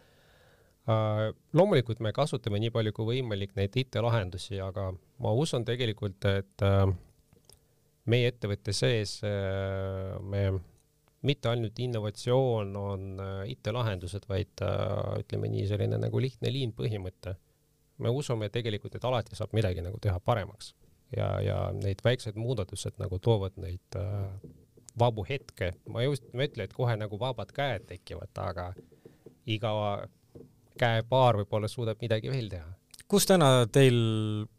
uh,. 0.88 1.28
loomulikult 1.52 2.00
me 2.04 2.14
kasutame 2.16 2.61
nii 2.62 2.73
palju 2.73 2.95
kui 2.97 3.12
võimalik 3.12 3.52
neid 3.59 3.76
IT-lahendusi, 3.76 4.57
aga 4.64 4.90
ma 5.21 5.35
usun 5.37 5.66
tegelikult, 5.68 6.25
et 6.25 6.66
meie 8.09 8.33
ettevõtte 8.33 8.73
sees 8.73 9.18
me 9.25 10.45
mitte 11.23 11.49
ainult 11.51 11.79
innovatsioon 11.83 12.77
on 12.77 13.23
IT-lahendused, 13.51 14.29
vaid 14.31 14.63
ütleme 15.19 15.51
nii, 15.51 15.65
selline 15.67 15.99
nagu 15.99 16.21
lihtne 16.23 16.53
liin 16.53 16.75
põhimõte. 16.77 17.35
me 17.99 18.13
usume 18.15 18.49
tegelikult, 18.55 18.95
et 18.95 19.05
alati 19.05 19.35
saab 19.37 19.51
midagi 19.59 19.83
nagu 19.83 19.99
teha 19.99 20.21
paremaks 20.21 20.75
ja, 21.17 21.29
ja 21.43 21.59
need 21.75 22.03
väiksed 22.05 22.39
muudatused 22.39 22.99
nagu 23.01 23.19
toovad 23.23 23.57
neid 23.61 23.99
äh, 23.99 24.27
vabu 24.99 25.25
hetke, 25.29 25.73
ma 25.89 26.03
just, 26.05 26.27
ma 26.35 26.45
ei 26.45 26.51
ütle, 26.51 26.67
et 26.67 26.75
kohe 26.77 26.97
nagu 26.99 27.21
vabad 27.21 27.53
käed 27.55 27.87
tekivad, 27.89 28.33
aga 28.43 28.73
iga 29.49 29.73
käepaar 30.79 31.41
võib-olla 31.43 31.71
suudab 31.71 32.03
midagi 32.03 32.31
veel 32.33 32.51
teha. 32.53 32.69
kus 33.09 33.25
täna 33.27 33.67
teil 33.73 33.97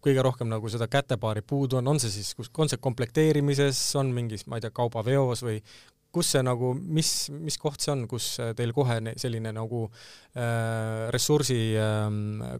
kõige 0.02 0.24
rohkem 0.26 0.50
nagu 0.50 0.70
seda 0.72 0.88
kätepaari 0.90 1.44
puudu 1.46 1.78
on, 1.80 1.88
on 1.94 2.00
see 2.02 2.12
siis, 2.14 2.34
kus, 2.38 2.50
on 2.58 2.72
see 2.72 2.82
komplekteerimises, 2.82 3.82
on 4.00 4.14
mingis, 4.16 4.48
ma 4.48 4.58
ei 4.58 4.66
tea, 4.66 4.74
kaubaveos 4.74 5.44
või 5.46 5.60
kus 6.14 6.32
see 6.34 6.42
nagu, 6.46 6.72
mis, 6.74 7.12
mis 7.34 7.58
koht 7.62 7.84
see 7.84 7.94
on, 7.94 8.06
kus 8.10 8.32
teil 8.58 8.74
kohe 8.76 8.98
selline 9.22 9.52
nagu 9.56 9.84
äh, 9.90 11.10
ressursi 11.14 11.60
äh, 11.78 12.08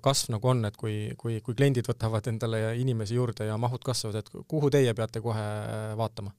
kasv 0.06 0.36
nagu 0.36 0.52
on, 0.52 0.66
et 0.70 0.78
kui, 0.78 1.00
kui, 1.20 1.40
kui 1.46 1.58
kliendid 1.58 1.90
võtavad 1.90 2.30
endale 2.32 2.76
inimesi 2.82 3.18
juurde 3.18 3.50
ja 3.50 3.58
mahud 3.62 3.84
kasvavad, 3.86 4.22
et 4.22 4.46
kuhu 4.50 4.70
teie 4.74 4.94
peate 4.98 5.24
kohe 5.26 5.48
vaatama? 6.00 6.36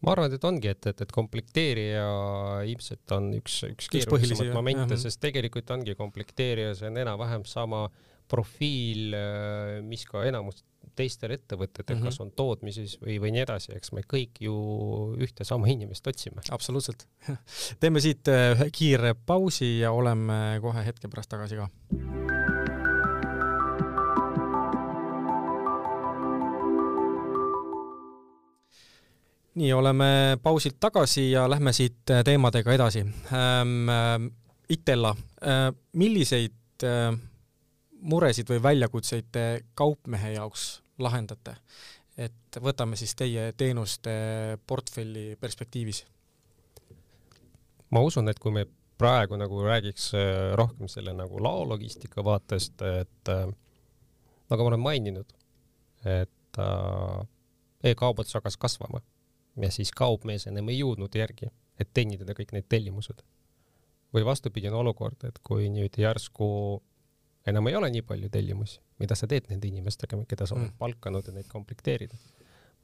ma 0.00 0.14
arvan, 0.14 0.32
et 0.32 0.44
ongi, 0.48 0.70
et, 0.72 0.86
et, 0.88 1.02
et 1.04 1.10
komplekteerija 1.12 2.04
ilmselt 2.70 3.12
on 3.16 3.26
üks, 3.36 3.58
üks 3.68 3.90
keerulisemaid 3.92 4.54
momente, 4.56 4.96
sest 5.00 5.20
tegelikult 5.20 5.68
ongi 5.76 5.92
komplekteerija, 5.98 6.72
see 6.78 6.88
on 6.88 6.96
enam-vähem 7.02 7.44
sama 7.48 7.84
profiil, 8.30 9.16
mis 9.86 10.04
ka 10.06 10.22
enamus 10.28 10.62
teistel 10.96 11.34
ettevõtetel 11.34 11.96
mm, 11.96 12.00
-hmm. 12.00 12.10
kas 12.10 12.20
on 12.20 12.32
tootmises 12.36 12.96
või, 13.02 13.18
või 13.22 13.34
nii 13.34 13.44
edasi, 13.44 13.72
eks 13.76 13.92
me 13.96 14.04
kõik 14.06 14.40
ju 14.44 14.54
ühte 15.20 15.46
sama 15.48 15.68
inimest 15.70 16.06
otsime. 16.06 16.42
absoluutselt 16.50 17.06
teeme 17.80 18.00
siit 18.00 18.28
ühe 18.28 18.66
äh, 18.66 18.72
kiire 18.72 19.14
pausi 19.14 19.78
ja 19.80 19.92
oleme 19.92 20.58
kohe 20.62 20.84
hetke 20.84 21.08
pärast 21.08 21.30
tagasi 21.30 21.60
ka. 21.60 21.68
nii, 29.60 29.72
oleme 29.72 30.38
pausilt 30.42 30.78
tagasi 30.80 31.30
ja 31.30 31.48
lähme 31.50 31.72
siit 31.72 32.10
äh, 32.10 32.24
teemadega 32.24 32.72
edasi 32.72 33.06
ähm,. 33.32 33.88
Äh, 33.88 34.30
Itella 34.70 35.10
äh,, 35.42 35.72
milliseid 35.92 36.84
äh, 36.86 37.18
muresid 38.00 38.50
või 38.50 38.62
väljakutseid 38.62 39.30
te 39.32 39.46
kaupmehe 39.74 40.34
jaoks 40.36 40.82
lahendate? 40.98 41.56
et 42.20 42.58
võtame 42.60 42.98
siis 43.00 43.14
teie 43.16 43.52
teenuste 43.56 44.12
portfelli 44.66 45.36
perspektiivis. 45.40 46.04
ma 47.90 48.02
usun, 48.04 48.28
et 48.28 48.38
kui 48.38 48.52
me 48.52 48.66
praegu 49.00 49.36
nagu 49.40 49.62
räägiks 49.64 50.12
äh, 50.14 50.52
rohkem 50.58 50.88
selle 50.88 51.14
nagu 51.16 51.40
laologistika 51.42 52.24
vaatest, 52.24 52.82
et 52.82 53.32
äh, 53.32 53.46
nagu 54.50 54.66
ma 54.66 54.72
olen 54.72 54.84
maininud, 54.84 55.32
et 56.04 56.58
äh, 56.58 57.22
e-kaubandus 57.84 58.36
hakkas 58.36 58.58
kasvama 58.60 59.00
ja 59.60 59.70
siis 59.72 59.92
kaupmees 59.96 60.46
enam 60.50 60.68
ei 60.68 60.80
jõudnud 60.82 61.16
järgi, 61.16 61.48
et 61.80 61.88
teenindada 61.94 62.36
kõik 62.36 62.52
need 62.56 62.68
tellimused. 62.68 63.24
või 64.10 64.24
vastupidine 64.26 64.74
olukord, 64.74 65.22
et 65.22 65.36
kui 65.46 65.68
nüüd 65.70 65.94
järsku 65.94 66.46
enam 67.48 67.68
ei 67.70 67.76
ole 67.76 67.90
nii 67.94 68.02
palju 68.06 68.28
tellimusi, 68.32 68.80
mida 69.00 69.16
sa 69.16 69.28
teed 69.30 69.48
nende 69.50 69.68
inimestega, 69.70 70.18
keda 70.28 70.48
sa 70.48 70.56
oled 70.56 70.68
mm. 70.68 70.78
palkanud 70.80 71.26
ja 71.26 71.34
neid 71.36 71.48
komplekteerida. 71.50 72.18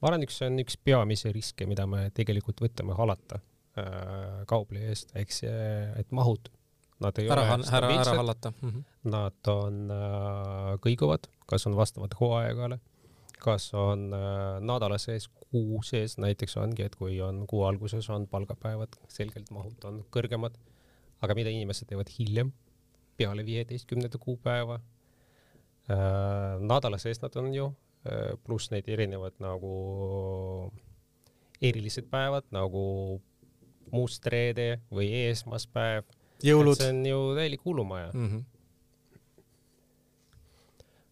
ma 0.01 0.11
arvan, 0.11 0.25
üks, 0.27 0.39
see 0.41 0.49
on 0.51 0.61
üks 0.63 0.79
peamisi 0.85 1.33
riske, 1.35 1.69
mida 1.69 1.87
me 1.91 2.07
tegelikult 2.17 2.61
võtame 2.65 2.97
halata 2.97 3.41
äh, 3.41 4.43
kaupleja 4.49 4.93
eest, 4.93 5.15
eks, 5.19 5.43
et 6.01 6.13
mahud, 6.17 6.51
nad 7.05 7.19
ei 7.21 7.29
ära, 7.29 7.47
ole 7.55 7.71
ära, 7.79 7.95
ära 8.01 8.19
hallata 8.23 8.53
mm. 8.55 8.69
-hmm. 8.69 8.85
Nad 9.13 9.51
on 9.53 9.81
äh, 9.93 10.75
kõiguvad, 10.83 11.29
kas 11.47 11.67
on 11.69 11.77
vastavalt 11.77 12.17
hooaegale, 12.21 12.81
kas 13.39 13.69
on 13.77 14.09
äh, 14.17 14.61
nädala 14.65 14.99
sees, 14.99 15.29
kuu 15.29 15.83
sees, 15.85 16.17
näiteks 16.19 16.57
ongi, 16.57 16.83
et 16.83 16.97
kui 16.97 17.21
on 17.21 17.45
kuu 17.47 17.65
alguses 17.69 18.09
on 18.11 18.27
palgapäevad, 18.27 18.97
selgelt 19.09 19.51
mahud 19.51 19.85
on 19.85 20.05
kõrgemad, 20.11 20.57
aga 21.21 21.37
mida 21.37 21.53
inimesed 21.53 21.89
teevad 21.89 22.09
hiljem 22.19 22.53
peale 23.17 23.47
viieteistkümnenda 23.47 24.19
kuupäeva 24.19 24.81
äh,. 25.91 26.61
nädala 26.61 26.99
sees 26.99 27.23
nad 27.23 27.37
on 27.37 27.55
ju 27.55 27.67
äh,, 28.07 28.37
pluss 28.45 28.71
neid 28.71 28.89
erinevad 28.89 29.39
nagu 29.39 29.73
erilised 31.63 32.11
päevad 32.11 32.49
nagu 32.55 32.83
must 33.93 34.27
reede 34.27 34.81
või 34.93 35.09
eesmaspäev. 35.25 36.05
jõulud. 36.45 36.77
see 36.77 36.93
on 36.93 37.07
ju 37.07 37.23
täielik 37.39 37.65
hullumaja 37.65 38.11
mm. 38.13 38.29
-hmm. 38.29 38.45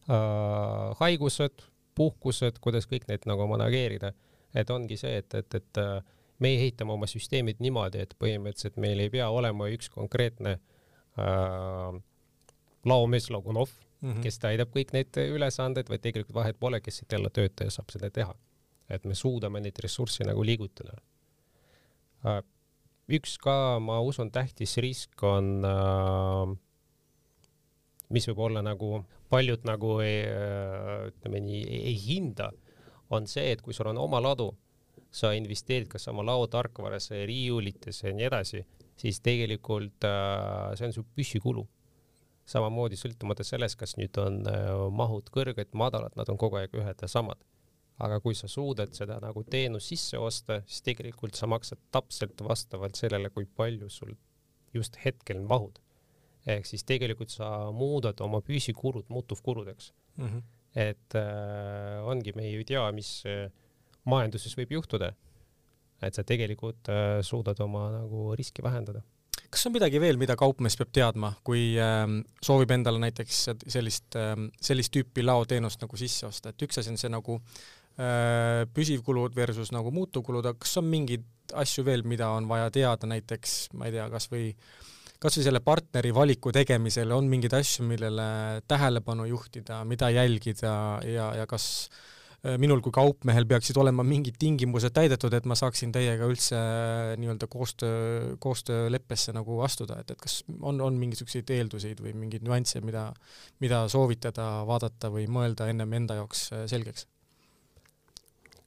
Uh, 0.05 0.93
haigused, 0.99 1.63
puhkused, 1.97 2.59
kuidas 2.61 2.85
kõik 2.85 3.07
neid 3.09 3.23
nagu 3.25 3.47
manageerida, 3.49 4.11
et 4.55 4.71
ongi 4.71 4.99
see, 5.01 5.15
et, 5.17 5.35
et, 5.35 5.55
et 5.55 5.79
äh, 5.81 6.03
me 6.39 6.51
ehitame 6.59 6.93
oma 6.93 7.07
süsteemid 7.09 7.63
niimoodi, 7.65 8.03
et 8.05 8.13
põhimõtteliselt 8.21 8.77
meil 8.77 9.01
ei 9.01 9.09
pea 9.09 9.31
olema 9.33 9.71
üks 9.73 9.89
konkreetne 9.89 10.53
uh, 10.59 10.74
laomees 12.85 13.30
Logunov 13.30 13.68
mm, 14.00 14.12
-hmm. 14.12 14.23
kes 14.23 14.38
täidab 14.38 14.73
kõik 14.75 14.92
need 14.92 15.16
ülesanded, 15.16 15.88
vaid 15.88 16.03
tegelikult 16.03 16.35
vahet 16.35 16.59
pole, 16.61 16.81
kes 16.81 16.96
siit 17.00 17.12
jälle 17.12 17.31
töötaja 17.31 17.70
saab 17.70 17.90
seda 17.94 18.11
teha. 18.11 18.35
et 18.88 19.05
me 19.05 19.14
suudame 19.14 19.61
neid 19.61 19.79
ressursse 19.83 20.24
nagu 20.24 20.42
liigutada 20.44 20.98
äh,. 22.27 22.42
üks 23.09 23.38
ka, 23.38 23.79
ma 23.81 24.00
usun, 24.00 24.31
tähtis 24.31 24.77
risk 24.77 25.22
on 25.22 25.64
äh, 25.64 26.57
mis 28.09 28.29
võib 28.29 28.38
olla 28.48 28.62
nagu 28.62 29.05
paljud 29.33 29.64
nagu 29.66 29.98
ei, 30.05 30.22
äh, 30.29 31.09
ütleme 31.11 31.40
nii, 31.40 31.62
ei 31.90 31.96
hinda, 31.98 32.50
on 33.11 33.27
see, 33.31 33.50
et 33.53 33.62
kui 33.62 33.74
sul 33.74 33.90
on 33.90 33.98
oma 33.98 34.20
ladu, 34.22 34.53
sa 35.14 35.33
investeerid 35.37 35.88
kas 35.88 36.09
oma 36.11 36.24
laotarkvarasse, 36.27 37.22
riiulitesse 37.27 38.09
ja 38.09 38.14
nii 38.16 38.27
edasi 38.27 38.64
siis 39.00 39.20
tegelikult 39.24 40.07
äh, 40.09 40.74
see 40.78 40.88
on 40.88 40.94
su 40.96 41.07
püsikulu. 41.16 41.66
samamoodi 42.44 42.98
sõltumata 43.00 43.40
sellest, 43.46 43.78
kas 43.80 43.94
nüüd 43.96 44.18
on 44.20 44.42
äh, 44.50 44.66
mahud 44.92 45.30
kõrged, 45.33 45.70
madalad, 45.72 46.12
nad 46.16 46.28
on 46.28 46.37
kogu 46.40 46.59
aeg 46.61 46.74
ühed 46.76 47.02
ja 47.02 47.09
samad. 47.09 47.40
aga 48.04 48.18
kui 48.20 48.35
sa 48.35 48.48
suudad 48.50 48.90
seda 48.92 49.20
nagu 49.22 49.44
teenust 49.46 49.92
sisse 49.92 50.18
osta, 50.18 50.61
siis 50.66 50.83
tegelikult 50.83 51.38
sa 51.38 51.46
maksad 51.46 51.78
täpselt 51.94 52.40
vastavalt 52.42 52.98
sellele, 52.98 53.30
kui 53.30 53.46
palju 53.46 53.88
sul 53.88 54.16
just 54.74 54.98
hetkel 55.04 55.40
mahud. 55.40 55.78
ehk 56.46 56.66
siis 56.66 56.85
tegelikult 56.85 57.30
sa 57.30 57.70
muudad 57.72 58.20
oma 58.20 58.40
püsikulud 58.44 59.09
muutuvkuludeks 59.09 59.92
mm. 60.16 60.26
-hmm. 60.26 60.42
et 60.74 61.14
äh, 61.14 62.07
ongi, 62.07 62.33
me 62.37 62.42
ei 62.42 62.64
tea, 62.64 62.92
mis 62.92 63.22
äh, 63.26 63.50
majanduses 64.04 64.57
võib 64.59 64.72
juhtuda 64.76 65.14
et 66.02 66.16
sa 66.16 66.24
tegelikult 66.26 66.90
äh, 66.92 67.18
suudad 67.24 67.61
oma 67.64 67.88
nagu 67.92 68.33
riski 68.38 68.62
vähendada. 68.64 69.02
kas 69.54 69.68
on 69.68 69.74
midagi 69.76 70.00
veel, 70.02 70.18
mida 70.18 70.35
kaupmees 70.35 70.74
peab 70.80 70.90
teadma, 70.94 71.35
kui 71.46 71.74
äh, 71.78 72.07
soovib 72.42 72.74
endale 72.74 73.02
näiteks 73.02 73.44
sellist 73.70 74.18
äh,, 74.18 74.35
sellist 74.61 74.94
tüüpi 74.94 75.24
laoteenust 75.24 75.85
nagu 75.85 75.98
sisse 76.00 76.26
osta, 76.30 76.50
et 76.50 76.66
üks 76.66 76.80
asi 76.80 76.92
on 76.92 76.98
see 77.00 77.12
nagu 77.12 77.38
äh, 77.38 78.64
püsivkulud 78.74 79.37
versus 79.37 79.70
nagu 79.74 79.94
muutuvkulud, 79.94 80.50
aga 80.50 80.59
kas 80.64 80.80
on 80.83 80.90
mingeid 80.90 81.28
asju 81.54 81.85
veel, 81.87 82.02
mida 82.09 82.33
on 82.35 82.48
vaja 82.50 82.72
teada, 82.74 83.07
näiteks 83.11 83.74
ma 83.78 83.90
ei 83.90 83.94
tea, 83.98 84.09
kas 84.11 84.30
või 84.33 84.50
kas 85.24 85.38
või 85.38 85.44
selle 85.46 85.61
partneri 85.64 86.11
valiku 86.12 86.50
tegemisel 86.52 87.12
on 87.16 87.30
mingeid 87.30 87.54
asju, 87.57 87.87
millele 87.88 88.26
tähelepanu 88.68 89.24
juhtida, 89.30 89.78
mida 89.88 90.11
jälgida 90.12 90.74
ja, 91.09 91.30
ja 91.38 91.46
kas 91.48 91.87
äh, 91.87 92.02
minul 92.61 92.83
kui 92.85 92.92
kaupmehel 92.92 93.46
peaksid 93.48 93.78
olema 93.80 94.04
mingid 94.04 94.37
tingimused 94.40 94.92
täidetud, 94.96 95.33
et 95.33 95.46
ma 95.48 95.57
saaksin 95.57 95.92
teiega 95.94 96.26
üldse 96.28 96.59
äh, 96.59 97.14
nii-öelda 97.20 97.48
koostöö, 97.50 98.35
koostööleppesse 98.42 99.33
nagu 99.37 99.62
astuda, 99.64 99.96
et, 100.02 100.12
et 100.12 100.20
kas 100.20 100.42
on, 100.61 100.83
on 100.85 100.98
mingisuguseid 101.00 101.50
eelduseid 101.57 102.02
või 102.04 102.12
mingeid 102.24 102.44
nüansse, 102.44 102.83
mida, 102.85 103.07
mida 103.64 103.85
soovitada, 103.92 104.48
vaadata 104.68 105.09
või 105.14 105.24
mõelda 105.33 105.70
ennem 105.72 105.96
enda 106.02 106.18
jaoks 106.20 106.50
äh, 106.52 106.66
selgeks? 106.70 107.09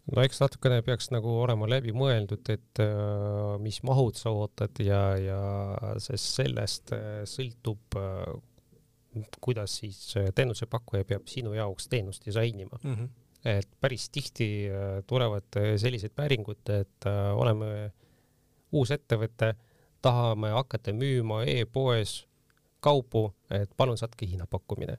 no 0.08 0.24
eks 0.24 0.42
natukene 0.42 0.82
peaks 0.88 1.12
nagu 1.14 1.38
olema 1.44 1.68
läbi 1.70 1.92
mõeldud, 1.94 2.50
et 2.54 2.80
mis 3.60 3.82
mahud 3.84 4.16
sa 4.16 4.32
ootad 4.32 4.80
ja, 4.80 5.02
ja 5.20 5.40
sest 6.00 6.40
sellest 6.40 6.94
sõltub 7.28 8.00
kuidas 9.44 9.76
siis 9.82 10.00
teenusepakkuja 10.38 11.04
peab 11.10 11.28
sinu 11.28 11.52
jaoks 11.58 11.92
teenust 11.92 12.24
disainima 12.24 12.80
mm. 12.82 12.94
-hmm 12.96 13.27
et 13.46 13.68
päris 13.82 14.10
tihti 14.10 14.68
äh, 14.70 15.04
tulevad 15.08 15.58
äh, 15.58 15.76
sellised 15.78 16.14
päringud, 16.16 16.70
et 16.70 17.08
äh, 17.08 17.32
oleme 17.38 17.92
uus 18.72 18.92
ettevõte, 18.92 19.54
tahame 20.02 20.52
hakata 20.56 20.94
müüma 20.94 21.44
e-poes 21.48 22.22
kaupu, 22.84 23.30
et 23.52 23.72
palun 23.78 23.98
saatke 23.98 24.28
hinnapakkumine. 24.30 24.98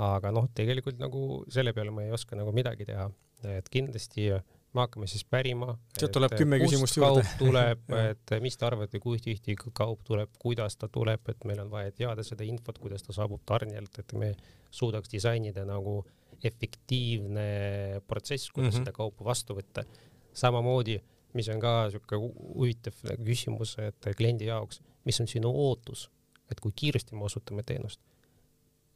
aga 0.00 0.30
noh, 0.32 0.46
tegelikult 0.54 0.96
nagu 0.96 1.44
selle 1.52 1.74
peale 1.76 1.90
ma 1.92 2.06
ei 2.06 2.12
oska 2.14 2.36
nagu 2.38 2.52
midagi 2.56 2.86
teha, 2.88 3.10
et 3.58 3.66
kindlasti 3.68 4.30
me 4.30 4.84
hakkame 4.84 5.08
siis 5.10 5.24
pärima. 5.28 5.74
sealt 5.98 6.14
tuleb 6.14 6.36
kümme 6.38 6.60
küsimust 6.62 6.96
juurde. 6.96 7.24
tuleb 7.38 7.90
et 8.10 8.36
mis 8.40 8.56
te 8.56 8.66
arvate, 8.66 9.00
kui 9.00 9.18
tihti 9.20 9.56
kaup 9.56 10.04
tuleb, 10.06 10.30
kuidas 10.38 10.76
ta 10.76 10.88
tuleb, 10.88 11.28
et 11.28 11.44
meil 11.44 11.60
on 11.64 11.70
vaja 11.70 11.92
teada 11.92 12.24
seda 12.24 12.46
infot, 12.46 12.78
kuidas 12.78 13.02
ta 13.02 13.16
saabub 13.16 13.42
tarnijalt, 13.46 13.98
et 13.98 14.16
me 14.16 14.32
suudaks 14.70 15.10
disainida 15.12 15.66
nagu 15.68 15.98
äh, 16.06 16.19
efektiivne 16.44 18.00
protsess, 18.06 18.50
kuidas 18.50 18.74
mm 18.74 18.78
-hmm. 18.78 18.84
seda 18.84 18.92
kaupa 18.92 19.24
vastu 19.24 19.54
võtta. 19.54 19.84
samamoodi, 20.32 21.00
mis 21.34 21.48
on 21.48 21.60
ka 21.60 21.72
niisugune 21.84 22.32
huvitav 22.54 22.94
küsimus, 23.24 23.78
et 23.78 24.06
kliendi 24.16 24.46
jaoks, 24.46 24.80
mis 25.04 25.20
on 25.20 25.26
sinu 25.26 25.50
ootus, 25.50 26.10
et 26.50 26.60
kui 26.60 26.72
kiiresti 26.76 27.14
me 27.14 27.24
osutame 27.24 27.62
teenust. 27.62 28.00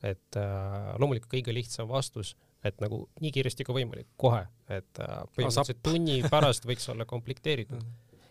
et 0.02 0.36
äh, 0.36 0.98
loomulikult 0.98 1.32
kõige 1.32 1.54
lihtsam 1.54 1.88
vastus, 1.88 2.36
et 2.64 2.80
nagu 2.80 3.08
nii 3.20 3.30
kiiresti 3.32 3.64
kui 3.64 3.74
võimalik, 3.74 4.06
kohe, 4.16 4.42
et 4.68 5.00
äh, 5.00 5.22
põhimõtteliselt 5.36 5.80
tunni 5.82 6.22
pärast 6.30 6.66
võiks 6.66 6.88
olla 6.92 7.04
komplekteeritud. 7.04 7.80
Mhm. 7.82 7.90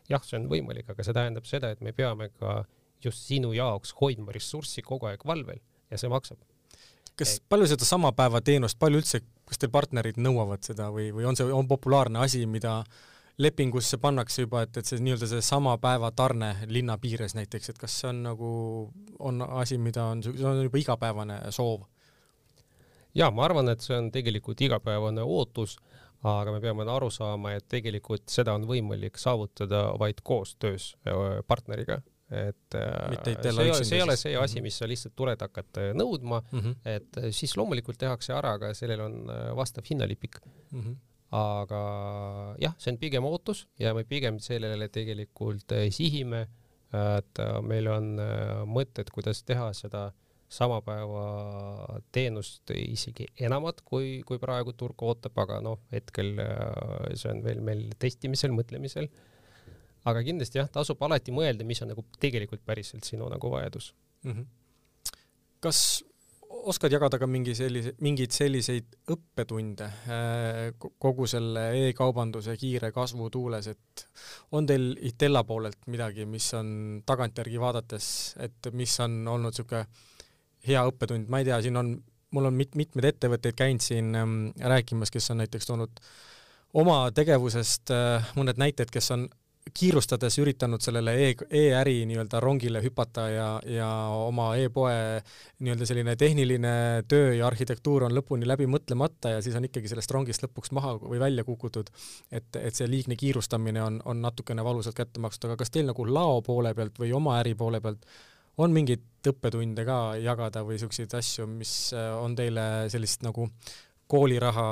jah, 0.09 0.23
see 0.23 0.37
on 0.39 0.49
võimalik, 0.49 0.89
aga 0.89 1.03
see 1.03 1.13
tähendab 1.13 1.45
seda, 1.45 1.71
et 1.71 1.81
me 1.81 1.91
peame 1.91 2.29
ka 2.29 2.65
just 3.03 3.25
sinu 3.27 3.53
jaoks 3.53 3.95
hoidma 4.01 4.31
ressurssi 4.31 4.81
kogu 4.81 5.05
aeg 5.05 5.25
valvel 5.25 5.59
ja 5.89 5.97
see 5.97 6.09
maksab 6.09 6.37
kas 7.19 7.37
palju 7.49 7.67
seda 7.69 7.85
sama 7.87 8.11
päeva 8.15 8.41
teenust, 8.41 8.79
palju 8.81 9.01
üldse, 9.01 9.21
kas 9.47 9.61
teil 9.61 9.71
partnerid 9.73 10.19
nõuavad 10.21 10.63
seda 10.65 10.89
või, 10.93 11.11
või 11.15 11.27
on 11.29 11.37
see, 11.37 11.49
on 11.53 11.67
populaarne 11.69 12.21
asi, 12.23 12.45
mida 12.49 12.81
lepingusse 13.41 13.97
pannakse 13.97 14.45
juba, 14.45 14.63
et, 14.65 14.77
et 14.77 14.85
see 14.85 15.01
nii-öelda 15.01 15.29
see 15.29 15.41
sama 15.45 15.75
päeva 15.81 16.11
tarne 16.13 16.53
linna 16.69 16.97
piires 17.01 17.33
näiteks, 17.37 17.73
et 17.73 17.81
kas 17.81 17.95
see 18.01 18.11
on 18.11 18.21
nagu, 18.27 18.51
on 19.19 19.41
asi, 19.47 19.79
mida 19.81 20.05
on, 20.11 20.21
see 20.25 20.45
on 20.45 20.61
juba 20.67 20.81
igapäevane 20.81 21.39
soov? 21.55 21.87
jaa, 23.13 23.29
ma 23.31 23.45
arvan, 23.45 23.69
et 23.69 23.81
see 23.81 23.97
on 23.97 24.09
tegelikult 24.13 24.61
igapäevane 24.65 25.25
ootus, 25.25 25.77
aga 26.23 26.53
me 26.53 26.61
peame 26.63 26.85
aru 26.89 27.09
saama, 27.13 27.53
et 27.57 27.65
tegelikult 27.69 28.29
seda 28.31 28.55
on 28.57 28.65
võimalik 28.69 29.19
saavutada 29.21 29.89
vaid 29.99 30.21
koostöös 30.25 30.93
partneriga 31.47 31.99
et 32.33 32.77
äh, 32.79 33.15
see 33.21 33.53
ei 33.53 33.69
ole, 33.69 33.85
see 33.85 33.97
ei 33.99 34.03
ole 34.05 34.17
see 34.19 34.35
asi, 34.39 34.61
mis 34.65 34.77
sa 34.81 34.89
lihtsalt 34.89 35.15
tuled, 35.15 35.39
hakkad 35.45 35.81
nõudma 35.97 36.41
mm, 36.43 36.59
-hmm. 36.59 36.75
et 36.95 37.23
siis 37.35 37.55
loomulikult 37.59 37.99
tehakse 38.01 38.33
ära, 38.35 38.55
aga 38.57 38.73
sellel 38.77 39.05
on 39.05 39.17
vastav 39.57 39.85
hinnalipik 39.89 40.39
mm. 40.43 40.79
-hmm 40.81 41.01
aga 41.33 41.79
jah, 42.61 42.75
see 42.77 42.91
on 42.93 42.99
pigem 43.01 43.25
ootus 43.25 43.63
ja 43.81 43.93
me 43.97 44.03
pigem 44.05 44.37
sellele 44.43 44.85
tegelikult 44.93 45.73
sihime, 45.89 46.43
et 46.93 47.41
meil 47.65 47.89
on 47.89 48.11
mõtted, 48.69 49.09
kuidas 49.09 49.41
teha 49.41 49.71
seda 49.73 50.11
sama 50.53 50.77
päeva 50.85 51.23
teenust 52.13 52.69
isegi 52.77 53.25
enamat, 53.41 53.81
kui, 53.81 54.21
kui 54.27 54.37
praegu 54.37 54.75
turg 54.77 55.01
ootab, 55.01 55.33
aga 55.41 55.57
noh, 55.65 55.79
hetkel 55.93 56.35
see 57.17 57.31
on 57.33 57.41
veel 57.45 57.63
meil 57.65 57.87
testimisel, 57.97 58.53
mõtlemisel. 58.53 59.09
Aga 60.09 60.23
kindlasti 60.25 60.59
jah, 60.59 60.71
tasub 60.71 61.01
alati 61.05 61.35
mõelda, 61.35 61.65
mis 61.67 61.81
on 61.83 61.93
nagu 61.93 62.05
tegelikult 62.19 62.63
päriselt 62.65 63.07
sinu 63.07 63.29
nagu 63.31 63.51
vajadus 63.51 63.93
mm. 64.23 64.31
-hmm. 64.31 64.45
kas 65.63 66.03
oskad 66.63 66.93
jagada 66.93 67.17
ka 67.19 67.27
mingi 67.27 67.55
sellise, 67.57 67.93
mingeid 68.03 68.33
selliseid 68.35 68.95
õppetunde 69.13 69.87
äh, 69.87 70.89
kogu 71.01 71.27
selle 71.29 71.65
e-kaubanduse 71.87 72.55
kiire 72.59 72.91
kasvu 72.95 73.29
tuules, 73.33 73.67
et 73.67 74.05
on 74.51 74.67
teil 74.69 74.93
Itella 75.09 75.43
poolelt 75.47 75.87
midagi, 75.91 76.27
mis 76.29 76.47
on 76.57 77.01
tagantjärgi 77.05 77.59
vaadates, 77.59 78.07
et 78.43 78.71
mis 78.73 78.95
on 79.03 79.21
olnud 79.27 79.53
niisugune 79.53 79.85
hea 80.67 80.83
õppetund, 80.87 81.27
ma 81.31 81.41
ei 81.41 81.49
tea, 81.49 81.59
siin 81.65 81.77
on, 81.79 81.93
mul 82.35 82.49
on 82.49 82.55
mit-, 82.55 82.77
mitmeid 82.79 83.09
ettevõtteid 83.11 83.57
käinud 83.59 83.83
siin 83.83 84.13
ähm, 84.15 84.37
rääkimas, 84.59 85.11
kes 85.11 85.31
on 85.33 85.41
näiteks 85.43 85.67
toonud 85.67 86.03
oma 86.79 86.99
tegevusest 87.15 87.91
äh, 87.93 88.33
mõned 88.37 88.61
näited, 88.61 88.93
kes 88.93 89.11
on 89.15 89.27
kiirustades 89.73 90.37
üritanud 90.41 90.81
sellele 90.83 91.13
e, 91.17 91.29
e-äri 91.49 92.03
nii-öelda 92.09 92.39
rongile 92.43 92.81
hüpata 92.83 93.27
ja, 93.31 93.47
ja 93.67 93.87
oma 94.13 94.51
e-poe 94.61 94.95
nii-öelda 95.59 95.87
selline 95.89 96.15
tehniline 96.19 96.73
töö 97.09 97.33
ja 97.37 97.47
arhitektuur 97.47 98.07
on 98.07 98.15
lõpuni 98.17 98.47
läbi 98.49 98.67
mõtlemata 98.69 99.35
ja 99.35 99.41
siis 99.45 99.57
on 99.57 99.65
ikkagi 99.69 99.89
sellest 99.91 100.13
rongist 100.13 100.45
lõpuks 100.45 100.73
maha 100.77 100.95
või 101.01 101.21
välja 101.21 101.45
kukutud. 101.47 101.89
et, 102.31 102.49
et 102.59 102.75
see 102.75 102.89
liigne 102.89 103.17
kiirustamine 103.19 103.81
on, 103.83 104.01
on 104.05 104.21
natukene 104.21 104.63
valusalt 104.63 104.97
kätte 104.97 105.23
makstud, 105.23 105.49
aga 105.49 105.63
kas 105.63 105.73
teil 105.73 105.89
nagu 105.89 106.05
lao 106.05 106.41
poole 106.45 106.73
pealt 106.77 106.99
või 106.99 107.13
oma 107.13 107.39
äri 107.41 107.55
poole 107.55 107.81
pealt 107.81 108.05
on 108.61 108.73
mingeid 108.73 109.25
õppetunde 109.27 109.85
ka 109.87 109.97
jagada 110.21 110.61
või 110.65 110.77
niisuguseid 110.77 111.15
asju, 111.17 111.47
mis 111.49 111.73
on 111.95 112.35
teile 112.37 112.89
sellist 112.93 113.23
nagu 113.25 113.47
kooliraha 114.13 114.67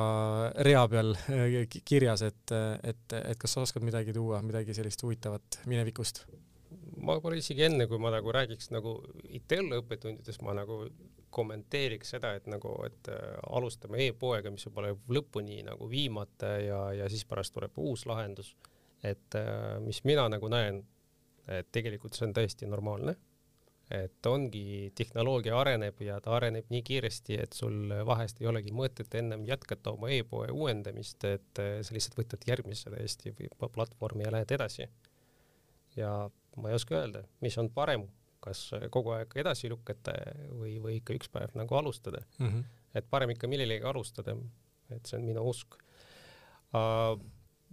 rea 0.67 0.83
peal 0.91 1.15
äh, 1.17 1.79
kirjas, 1.85 2.25
et, 2.27 2.53
et, 2.85 3.17
et 3.17 3.41
kas 3.41 3.57
sa 3.57 3.65
oskad 3.65 3.85
midagi 3.85 4.13
tuua, 4.13 4.41
midagi 4.45 4.75
sellist 4.77 5.01
huvitavat 5.05 5.63
minevikust? 5.69 6.25
ma 7.01 7.15
võib-olla 7.17 7.39
isegi 7.39 7.65
enne, 7.65 7.87
kui 7.89 7.97
ma 8.01 8.11
nagu 8.13 8.31
räägiks 8.35 8.69
nagu 8.71 8.93
ITL 9.33 9.73
õppetundidest, 9.79 10.43
ma 10.45 10.53
nagu 10.53 10.83
kommenteeriks 11.33 12.13
seda, 12.13 12.35
et 12.37 12.47
nagu, 12.51 12.75
et 12.85 13.09
äh, 13.09 13.39
alustame 13.57 14.03
e-poega, 14.05 14.51
mis 14.53 14.67
võib-olla 14.67 14.93
lõpuni 15.15 15.61
nagu 15.65 15.87
viimata 15.89 16.53
ja, 16.61 16.81
ja 16.99 17.09
siis 17.09 17.25
pärast 17.25 17.55
tuleb 17.55 17.77
uus 17.81 18.05
lahendus. 18.09 18.55
et 19.03 19.35
äh, 19.39 19.79
mis 19.81 20.03
mina 20.05 20.27
nagu 20.29 20.49
näen, 20.51 20.83
et 21.49 21.71
tegelikult 21.73 22.13
see 22.13 22.27
on 22.27 22.37
täiesti 22.37 22.69
normaalne 22.69 23.15
et 23.91 24.27
ongi, 24.29 24.91
tehnoloogia 24.95 25.57
areneb 25.59 25.99
ja 26.05 26.19
ta 26.23 26.35
areneb 26.37 26.69
nii 26.71 26.81
kiiresti, 26.87 27.37
et 27.43 27.57
sul 27.57 27.91
vahest 28.07 28.41
ei 28.41 28.49
olegi 28.51 28.73
mõtet 28.75 29.13
ennem 29.19 29.43
jätkata 29.47 29.93
oma 29.95 30.11
e-poe 30.15 30.51
uuendamist, 30.53 31.23
et 31.27 31.61
eh, 31.63 31.79
sa 31.83 31.95
lihtsalt 31.95 32.19
võtad 32.19 32.47
järgmise 32.47 32.93
täiesti 32.93 33.33
platvormi 33.59 34.27
ja 34.27 34.33
lähed 34.37 34.55
edasi. 34.57 34.87
ja 35.95 36.11
ma 36.57 36.69
ei 36.69 36.75
oska 36.75 36.95
öelda, 36.95 37.23
mis 37.43 37.57
on 37.59 37.69
parem, 37.73 38.07
kas 38.41 38.71
kogu 38.93 39.13
aeg 39.15 39.35
edasi 39.37 39.69
lükata 39.69 40.15
või, 40.57 40.77
või 40.81 40.97
ikka 40.99 41.15
üks 41.17 41.29
päev 41.29 41.53
nagu 41.55 41.75
alustada 41.77 42.23
mm. 42.39 42.47
-hmm. 42.47 42.63
et 42.95 43.09
parem 43.09 43.35
ikka 43.35 43.47
millelegi 43.47 43.85
alustada, 43.85 44.35
et 44.89 45.05
see 45.05 45.19
on 45.19 45.27
minu 45.27 45.43
usk 45.49 45.77
uh, 46.73 47.19